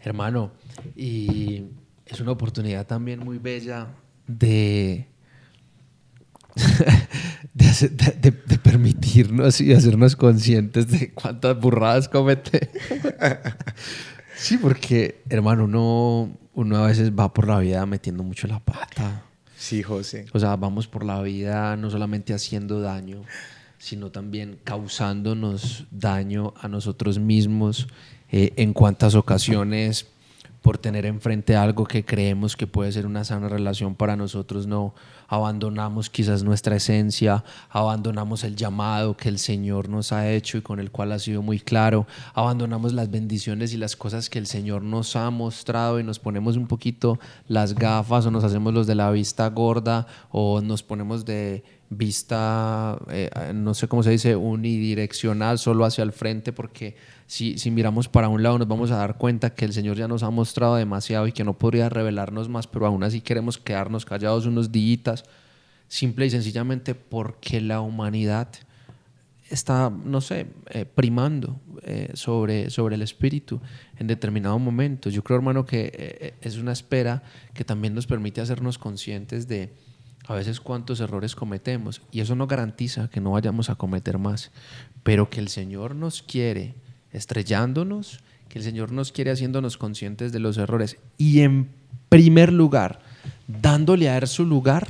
Hermano, 0.00 0.52
y 0.94 1.64
es 2.06 2.20
una 2.20 2.32
oportunidad 2.32 2.86
también 2.86 3.20
muy 3.20 3.38
bella 3.38 3.88
de, 4.26 5.08
de, 7.54 8.32
permitirnos 8.58 9.60
y 9.60 9.72
hacernos 9.72 10.16
conscientes 10.16 10.88
de 10.88 11.12
cuántas 11.12 11.58
burradas 11.58 12.08
comete. 12.08 12.70
sí, 14.36 14.58
porque, 14.58 15.22
hermano, 15.28 15.64
uno, 15.64 16.36
uno 16.54 16.76
a 16.76 16.86
veces 16.86 17.12
va 17.12 17.32
por 17.32 17.48
la 17.48 17.58
vida 17.58 17.84
metiendo 17.86 18.22
mucho 18.22 18.46
la 18.46 18.60
pata. 18.60 19.22
Sí, 19.56 19.82
José. 19.82 20.26
O 20.32 20.38
sea, 20.38 20.54
vamos 20.56 20.86
por 20.86 21.04
la 21.04 21.20
vida 21.22 21.76
no 21.76 21.90
solamente 21.90 22.34
haciendo 22.34 22.80
daño, 22.80 23.22
sino 23.78 24.10
también 24.10 24.58
causándonos 24.62 25.86
daño 25.90 26.54
a 26.60 26.68
nosotros 26.68 27.18
mismos 27.18 27.88
eh, 28.30 28.52
en 28.56 28.72
cuántas 28.72 29.14
ocasiones 29.14 30.06
por 30.66 30.78
tener 30.78 31.06
enfrente 31.06 31.54
algo 31.54 31.84
que 31.84 32.04
creemos 32.04 32.56
que 32.56 32.66
puede 32.66 32.90
ser 32.90 33.06
una 33.06 33.22
sana 33.22 33.48
relación 33.48 33.94
para 33.94 34.16
nosotros, 34.16 34.66
no. 34.66 34.94
Abandonamos 35.28 36.10
quizás 36.10 36.42
nuestra 36.42 36.74
esencia, 36.74 37.44
abandonamos 37.70 38.42
el 38.42 38.56
llamado 38.56 39.16
que 39.16 39.28
el 39.28 39.38
Señor 39.38 39.88
nos 39.88 40.10
ha 40.10 40.28
hecho 40.28 40.58
y 40.58 40.62
con 40.62 40.80
el 40.80 40.90
cual 40.90 41.12
ha 41.12 41.20
sido 41.20 41.40
muy 41.40 41.60
claro, 41.60 42.08
abandonamos 42.34 42.94
las 42.94 43.12
bendiciones 43.12 43.74
y 43.74 43.76
las 43.76 43.94
cosas 43.94 44.28
que 44.28 44.40
el 44.40 44.48
Señor 44.48 44.82
nos 44.82 45.14
ha 45.14 45.30
mostrado 45.30 46.00
y 46.00 46.02
nos 46.02 46.18
ponemos 46.18 46.56
un 46.56 46.66
poquito 46.66 47.20
las 47.46 47.76
gafas 47.76 48.26
o 48.26 48.32
nos 48.32 48.42
hacemos 48.42 48.74
los 48.74 48.88
de 48.88 48.96
la 48.96 49.12
vista 49.12 49.48
gorda 49.50 50.08
o 50.32 50.60
nos 50.60 50.82
ponemos 50.82 51.24
de 51.24 51.62
vista, 51.88 52.98
eh, 53.10 53.30
no 53.54 53.74
sé 53.74 53.88
cómo 53.88 54.02
se 54.02 54.10
dice, 54.10 54.36
unidireccional, 54.36 55.58
solo 55.58 55.84
hacia 55.84 56.02
el 56.02 56.12
frente 56.12 56.52
porque 56.52 56.96
si, 57.26 57.58
si 57.58 57.70
miramos 57.70 58.08
para 58.08 58.28
un 58.28 58.42
lado 58.42 58.58
nos 58.58 58.68
vamos 58.68 58.90
a 58.90 58.96
dar 58.96 59.18
cuenta 59.18 59.54
que 59.54 59.64
el 59.64 59.72
Señor 59.72 59.96
ya 59.96 60.08
nos 60.08 60.22
ha 60.22 60.30
mostrado 60.30 60.76
demasiado 60.76 61.26
y 61.26 61.32
que 61.32 61.44
no 61.44 61.58
podría 61.58 61.88
revelarnos 61.88 62.48
más, 62.48 62.66
pero 62.66 62.86
aún 62.86 63.04
así 63.04 63.20
queremos 63.20 63.58
quedarnos 63.58 64.04
callados 64.04 64.46
unos 64.46 64.72
días, 64.72 65.24
simple 65.88 66.26
y 66.26 66.30
sencillamente 66.30 66.94
porque 66.94 67.60
la 67.60 67.80
humanidad 67.80 68.48
está, 69.50 69.90
no 69.90 70.20
sé, 70.20 70.46
eh, 70.70 70.84
primando 70.84 71.60
eh, 71.82 72.10
sobre, 72.14 72.70
sobre 72.70 72.96
el 72.96 73.02
espíritu 73.02 73.60
en 73.98 74.06
determinado 74.06 74.58
momento. 74.58 75.10
Yo 75.10 75.22
creo, 75.22 75.36
hermano, 75.36 75.64
que 75.64 75.92
eh, 75.94 76.34
es 76.40 76.56
una 76.56 76.72
espera 76.72 77.22
que 77.54 77.64
también 77.64 77.94
nos 77.94 78.06
permite 78.06 78.40
hacernos 78.40 78.78
conscientes 78.78 79.46
de 79.46 79.72
a 80.26 80.34
veces 80.34 80.60
cuántos 80.60 81.00
errores 81.00 81.34
cometemos 81.34 82.02
y 82.10 82.20
eso 82.20 82.34
no 82.34 82.46
garantiza 82.46 83.08
que 83.08 83.20
no 83.20 83.32
vayamos 83.32 83.70
a 83.70 83.76
cometer 83.76 84.18
más, 84.18 84.50
pero 85.02 85.30
que 85.30 85.40
el 85.40 85.48
Señor 85.48 85.94
nos 85.94 86.22
quiere 86.22 86.74
estrellándonos, 87.12 88.20
que 88.48 88.58
el 88.58 88.64
Señor 88.64 88.92
nos 88.92 89.12
quiere 89.12 89.30
haciéndonos 89.30 89.76
conscientes 89.76 90.32
de 90.32 90.40
los 90.40 90.58
errores 90.58 90.98
y 91.16 91.40
en 91.40 91.68
primer 92.08 92.52
lugar, 92.52 93.00
dándole 93.46 94.08
a 94.08 94.18
Él 94.18 94.26
su 94.26 94.44
lugar, 94.44 94.88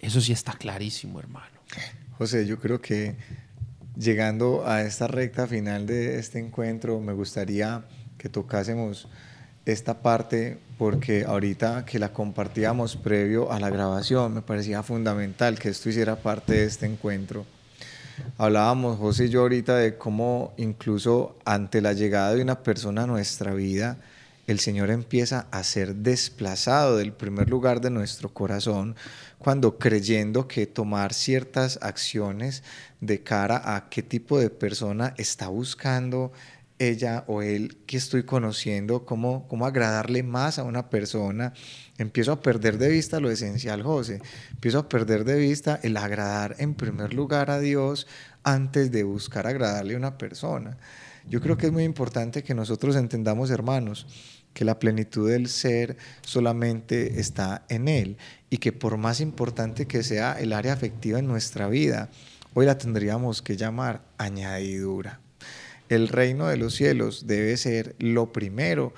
eso 0.00 0.20
sí 0.20 0.32
está 0.32 0.52
clarísimo, 0.52 1.18
hermano. 1.18 1.54
José, 2.18 2.46
yo 2.46 2.58
creo 2.58 2.80
que 2.80 3.16
llegando 3.96 4.66
a 4.66 4.82
esta 4.82 5.06
recta 5.06 5.46
final 5.46 5.86
de 5.86 6.18
este 6.18 6.38
encuentro, 6.38 7.00
me 7.00 7.12
gustaría 7.12 7.84
que 8.18 8.28
tocásemos 8.28 9.08
esta 9.66 10.02
parte 10.02 10.58
porque 10.78 11.24
ahorita 11.24 11.84
que 11.84 11.98
la 11.98 12.12
compartíamos 12.12 12.96
previo 12.96 13.50
a 13.50 13.60
la 13.60 13.70
grabación 13.70 14.34
me 14.34 14.42
parecía 14.42 14.82
fundamental 14.82 15.58
que 15.58 15.70
esto 15.70 15.88
hiciera 15.88 16.16
parte 16.16 16.54
de 16.54 16.64
este 16.64 16.86
encuentro. 16.86 17.46
Hablábamos 18.38 18.98
José 18.98 19.26
y 19.26 19.28
yo 19.30 19.40
ahorita 19.40 19.76
de 19.76 19.96
cómo 19.96 20.52
incluso 20.56 21.36
ante 21.44 21.80
la 21.80 21.92
llegada 21.92 22.34
de 22.34 22.42
una 22.42 22.62
persona 22.62 23.04
a 23.04 23.06
nuestra 23.06 23.54
vida, 23.54 23.98
el 24.46 24.60
Señor 24.60 24.90
empieza 24.90 25.46
a 25.50 25.64
ser 25.64 25.96
desplazado 25.96 26.98
del 26.98 27.12
primer 27.12 27.48
lugar 27.48 27.80
de 27.80 27.90
nuestro 27.90 28.28
corazón 28.28 28.94
cuando 29.38 29.78
creyendo 29.78 30.48
que 30.48 30.66
tomar 30.66 31.14
ciertas 31.14 31.78
acciones 31.82 32.62
de 33.00 33.22
cara 33.22 33.74
a 33.74 33.88
qué 33.88 34.02
tipo 34.02 34.38
de 34.38 34.50
persona 34.50 35.14
está 35.16 35.48
buscando 35.48 36.32
ella 36.78 37.24
o 37.26 37.42
él 37.42 37.78
que 37.86 37.96
estoy 37.96 38.24
conociendo, 38.24 39.04
cómo, 39.04 39.46
cómo 39.48 39.66
agradarle 39.66 40.22
más 40.22 40.58
a 40.58 40.64
una 40.64 40.90
persona, 40.90 41.52
empiezo 41.98 42.32
a 42.32 42.40
perder 42.40 42.78
de 42.78 42.88
vista 42.88 43.20
lo 43.20 43.30
esencial, 43.30 43.82
José. 43.82 44.20
Empiezo 44.50 44.78
a 44.80 44.88
perder 44.88 45.24
de 45.24 45.38
vista 45.38 45.78
el 45.82 45.96
agradar 45.96 46.56
en 46.58 46.74
primer 46.74 47.14
lugar 47.14 47.50
a 47.50 47.60
Dios 47.60 48.06
antes 48.42 48.90
de 48.90 49.04
buscar 49.04 49.46
agradarle 49.46 49.94
a 49.94 49.98
una 49.98 50.18
persona. 50.18 50.76
Yo 51.28 51.40
creo 51.40 51.56
que 51.56 51.66
es 51.66 51.72
muy 51.72 51.84
importante 51.84 52.42
que 52.42 52.54
nosotros 52.54 52.96
entendamos, 52.96 53.50
hermanos, 53.50 54.06
que 54.52 54.64
la 54.64 54.78
plenitud 54.78 55.30
del 55.30 55.48
ser 55.48 55.96
solamente 56.22 57.18
está 57.18 57.64
en 57.68 57.88
Él 57.88 58.18
y 58.50 58.58
que 58.58 58.72
por 58.72 58.96
más 58.98 59.20
importante 59.20 59.86
que 59.86 60.02
sea 60.02 60.38
el 60.38 60.52
área 60.52 60.74
afectiva 60.74 61.18
en 61.18 61.26
nuestra 61.26 61.68
vida, 61.68 62.10
hoy 62.52 62.66
la 62.66 62.78
tendríamos 62.78 63.42
que 63.42 63.56
llamar 63.56 64.02
añadidura. 64.18 65.23
El 65.94 66.08
reino 66.08 66.48
de 66.48 66.56
los 66.56 66.74
cielos 66.74 67.26
debe 67.26 67.56
ser 67.56 67.94
lo 67.98 68.32
primero 68.32 68.92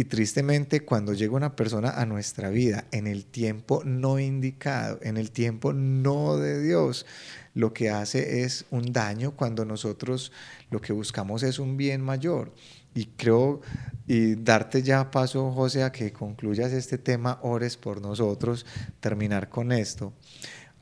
y 0.00 0.04
tristemente 0.04 0.80
cuando 0.80 1.12
llega 1.12 1.34
una 1.34 1.54
persona 1.54 1.90
a 1.90 2.06
nuestra 2.06 2.48
vida 2.48 2.86
en 2.90 3.06
el 3.06 3.26
tiempo 3.26 3.82
no 3.84 4.18
indicado, 4.18 4.98
en 5.02 5.18
el 5.18 5.30
tiempo 5.30 5.74
no 5.74 6.38
de 6.38 6.62
Dios, 6.62 7.04
lo 7.52 7.74
que 7.74 7.90
hace 7.90 8.42
es 8.42 8.64
un 8.70 8.94
daño 8.94 9.32
cuando 9.32 9.66
nosotros 9.66 10.32
lo 10.70 10.80
que 10.80 10.94
buscamos 10.94 11.42
es 11.42 11.58
un 11.58 11.76
bien 11.76 12.00
mayor. 12.00 12.54
Y 12.94 13.06
creo, 13.06 13.60
y 14.06 14.36
darte 14.36 14.82
ya 14.82 15.10
paso, 15.10 15.52
José, 15.52 15.82
a 15.82 15.92
que 15.92 16.14
concluyas 16.14 16.72
este 16.72 16.96
tema, 16.96 17.38
ores 17.42 17.76
por 17.76 18.00
nosotros, 18.00 18.64
terminar 19.00 19.50
con 19.50 19.70
esto. 19.70 20.14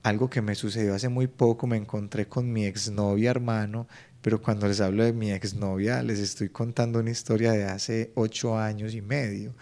Algo 0.04 0.30
que 0.30 0.42
me 0.42 0.54
sucedió 0.54 0.94
hace 0.94 1.08
muy 1.08 1.26
poco, 1.26 1.66
me 1.66 1.76
encontré 1.76 2.28
con 2.28 2.52
mi 2.52 2.66
exnovia 2.66 3.32
hermano, 3.32 3.88
pero 4.22 4.42
cuando 4.42 4.66
les 4.66 4.80
hablo 4.80 5.04
de 5.04 5.12
mi 5.12 5.30
exnovia, 5.30 6.02
les 6.02 6.18
estoy 6.18 6.48
contando 6.48 6.98
una 6.98 7.10
historia 7.10 7.52
de 7.52 7.64
hace 7.64 8.12
ocho 8.14 8.58
años 8.58 8.94
y 8.94 9.00
medio. 9.00 9.54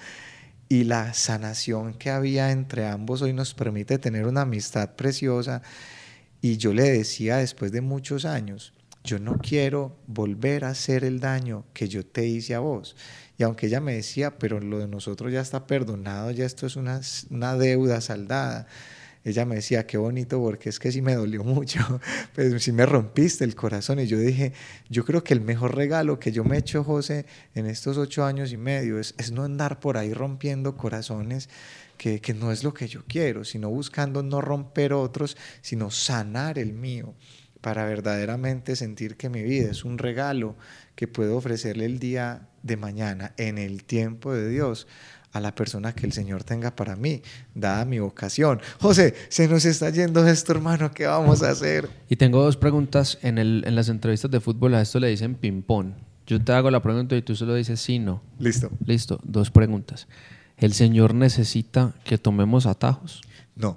Y 0.68 0.84
la 0.84 1.14
sanación 1.14 1.94
que 1.94 2.10
había 2.10 2.50
entre 2.50 2.86
ambos 2.86 3.22
hoy 3.22 3.32
nos 3.32 3.54
permite 3.54 3.98
tener 3.98 4.26
una 4.26 4.42
amistad 4.42 4.96
preciosa. 4.96 5.62
Y 6.40 6.56
yo 6.56 6.72
le 6.72 6.84
decía 6.84 7.36
después 7.36 7.70
de 7.70 7.80
muchos 7.80 8.24
años, 8.24 8.72
yo 9.04 9.20
no 9.20 9.38
quiero 9.38 9.96
volver 10.08 10.64
a 10.64 10.70
hacer 10.70 11.04
el 11.04 11.20
daño 11.20 11.64
que 11.72 11.88
yo 11.88 12.04
te 12.04 12.26
hice 12.26 12.54
a 12.54 12.58
vos. 12.58 12.96
Y 13.38 13.44
aunque 13.44 13.66
ella 13.66 13.80
me 13.80 13.94
decía, 13.94 14.38
pero 14.38 14.58
lo 14.58 14.78
de 14.78 14.88
nosotros 14.88 15.32
ya 15.32 15.40
está 15.40 15.66
perdonado, 15.66 16.30
ya 16.32 16.44
esto 16.44 16.66
es 16.66 16.76
una, 16.76 17.00
una 17.30 17.56
deuda 17.56 18.00
saldada. 18.00 18.66
Ella 19.26 19.44
me 19.44 19.56
decía, 19.56 19.88
qué 19.88 19.98
bonito, 19.98 20.40
porque 20.40 20.68
es 20.68 20.78
que 20.78 20.92
sí 20.92 21.02
me 21.02 21.16
dolió 21.16 21.42
mucho, 21.44 21.80
pues 22.32 22.62
sí 22.62 22.70
me 22.70 22.86
rompiste 22.86 23.42
el 23.42 23.56
corazón. 23.56 23.98
Y 23.98 24.06
yo 24.06 24.20
dije, 24.20 24.52
yo 24.88 25.04
creo 25.04 25.24
que 25.24 25.34
el 25.34 25.40
mejor 25.40 25.74
regalo 25.74 26.20
que 26.20 26.30
yo 26.30 26.44
me 26.44 26.54
he 26.54 26.58
hecho, 26.60 26.84
José, 26.84 27.26
en 27.56 27.66
estos 27.66 27.98
ocho 27.98 28.24
años 28.24 28.52
y 28.52 28.56
medio, 28.56 29.00
es, 29.00 29.16
es 29.18 29.32
no 29.32 29.42
andar 29.42 29.80
por 29.80 29.96
ahí 29.96 30.14
rompiendo 30.14 30.76
corazones, 30.76 31.48
que, 31.98 32.20
que 32.20 32.34
no 32.34 32.52
es 32.52 32.62
lo 32.62 32.72
que 32.72 32.86
yo 32.86 33.02
quiero, 33.08 33.42
sino 33.42 33.68
buscando 33.68 34.22
no 34.22 34.40
romper 34.40 34.92
otros, 34.92 35.36
sino 35.60 35.90
sanar 35.90 36.56
el 36.56 36.72
mío 36.72 37.12
para 37.60 37.84
verdaderamente 37.84 38.76
sentir 38.76 39.16
que 39.16 39.28
mi 39.28 39.42
vida 39.42 39.72
es 39.72 39.84
un 39.84 39.98
regalo 39.98 40.54
que 40.94 41.08
puedo 41.08 41.36
ofrecerle 41.36 41.86
el 41.86 41.98
día 41.98 42.48
de 42.62 42.76
mañana 42.76 43.34
en 43.38 43.58
el 43.58 43.82
tiempo 43.82 44.32
de 44.32 44.48
Dios 44.48 44.86
a 45.36 45.40
la 45.40 45.54
persona 45.54 45.94
que 45.94 46.06
el 46.06 46.12
Señor 46.12 46.44
tenga 46.44 46.74
para 46.74 46.96
mí, 46.96 47.22
dada 47.54 47.84
mi 47.84 47.98
vocación. 47.98 48.60
José, 48.80 49.14
se 49.28 49.48
nos 49.48 49.64
está 49.64 49.90
yendo 49.90 50.26
esto, 50.26 50.52
hermano, 50.52 50.90
¿qué 50.92 51.06
vamos 51.06 51.42
a 51.42 51.50
hacer? 51.50 51.88
Y 52.08 52.16
tengo 52.16 52.42
dos 52.42 52.56
preguntas 52.56 53.18
en, 53.22 53.38
el, 53.38 53.64
en 53.66 53.74
las 53.74 53.88
entrevistas 53.88 54.30
de 54.30 54.40
fútbol, 54.40 54.74
a 54.74 54.82
esto 54.82 55.00
le 55.00 55.08
dicen 55.08 55.34
ping-pong. 55.34 55.92
Yo 56.26 56.42
te 56.42 56.52
hago 56.52 56.70
la 56.70 56.82
pregunta 56.82 57.14
y 57.16 57.22
tú 57.22 57.36
solo 57.36 57.54
dices 57.54 57.80
sí, 57.80 57.98
no. 57.98 58.20
Listo. 58.38 58.70
Listo, 58.84 59.20
dos 59.22 59.50
preguntas. 59.50 60.08
¿El 60.56 60.72
Señor 60.72 61.14
necesita 61.14 61.94
que 62.04 62.18
tomemos 62.18 62.66
atajos? 62.66 63.20
No. 63.54 63.76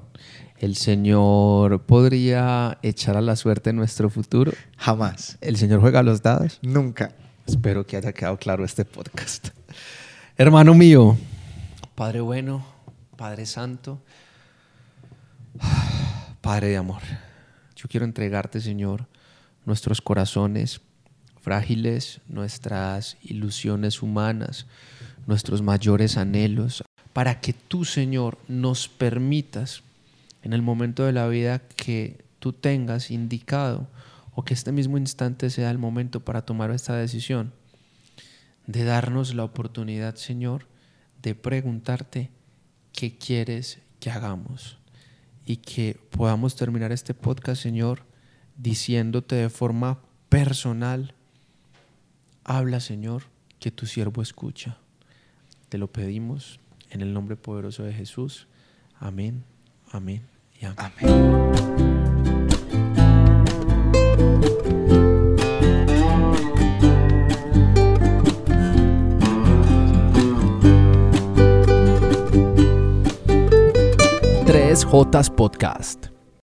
¿El 0.57 0.75
Señor 0.75 1.83
podría 1.83 2.79
echar 2.81 3.17
a 3.17 3.21
la 3.21 3.35
suerte 3.35 3.71
nuestro 3.71 4.09
futuro? 4.09 4.51
Jamás. 4.77 5.37
¿El 5.41 5.57
Señor 5.57 5.79
juega 5.79 5.99
a 5.99 6.03
los 6.03 6.21
dados? 6.21 6.59
Nunca. 6.61 7.13
Espero 7.45 7.85
que 7.85 7.97
haya 7.97 8.13
quedado 8.13 8.37
claro 8.37 8.65
este 8.65 8.83
podcast. 8.83 9.49
Hermano 10.37 10.73
mío, 10.73 11.17
Padre 11.99 12.21
bueno, 12.21 12.65
Padre 13.17 13.45
santo, 13.45 14.01
Padre 16.39 16.69
de 16.69 16.77
amor, 16.77 17.01
yo 17.75 17.89
quiero 17.89 18.05
entregarte, 18.05 18.61
Señor, 18.61 19.07
nuestros 19.65 19.99
corazones 19.99 20.79
frágiles, 21.41 22.21
nuestras 22.29 23.17
ilusiones 23.21 24.01
humanas, 24.01 24.65
nuestros 25.27 25.61
mayores 25.61 26.15
anhelos, 26.15 26.85
para 27.11 27.41
que 27.41 27.51
tú, 27.51 27.83
Señor, 27.83 28.37
nos 28.47 28.87
permitas 28.87 29.83
en 30.41 30.53
el 30.53 30.61
momento 30.61 31.03
de 31.03 31.11
la 31.11 31.27
vida 31.27 31.59
que 31.59 32.23
tú 32.39 32.53
tengas 32.53 33.11
indicado 33.11 33.89
o 34.35 34.45
que 34.45 34.53
este 34.53 34.71
mismo 34.71 34.97
instante 34.97 35.49
sea 35.49 35.69
el 35.69 35.79
momento 35.79 36.21
para 36.21 36.45
tomar 36.45 36.71
esta 36.71 36.95
decisión, 36.95 37.51
de 38.67 38.85
darnos 38.85 39.35
la 39.35 39.43
oportunidad, 39.43 40.15
Señor, 40.15 40.65
de 41.21 41.35
preguntarte 41.35 42.31
qué 42.93 43.17
quieres 43.17 43.79
que 43.99 44.09
hagamos 44.11 44.77
y 45.45 45.57
que 45.57 45.99
podamos 46.11 46.55
terminar 46.55 46.91
este 46.91 47.13
podcast, 47.13 47.61
Señor, 47.61 48.03
diciéndote 48.57 49.35
de 49.35 49.49
forma 49.49 49.99
personal, 50.29 51.15
habla, 52.43 52.79
Señor, 52.79 53.23
que 53.59 53.71
tu 53.71 53.85
siervo 53.85 54.21
escucha. 54.21 54.77
Te 55.69 55.77
lo 55.77 55.91
pedimos 55.91 56.59
en 56.89 57.01
el 57.01 57.13
nombre 57.13 57.35
poderoso 57.35 57.83
de 57.83 57.93
Jesús. 57.93 58.47
Amén. 58.99 59.43
Amén 59.91 60.23
y 60.59 60.65
amén. 60.65 60.91
amén. 60.99 61.98
Jotas 74.91 75.29
Podcast. 75.29 76.18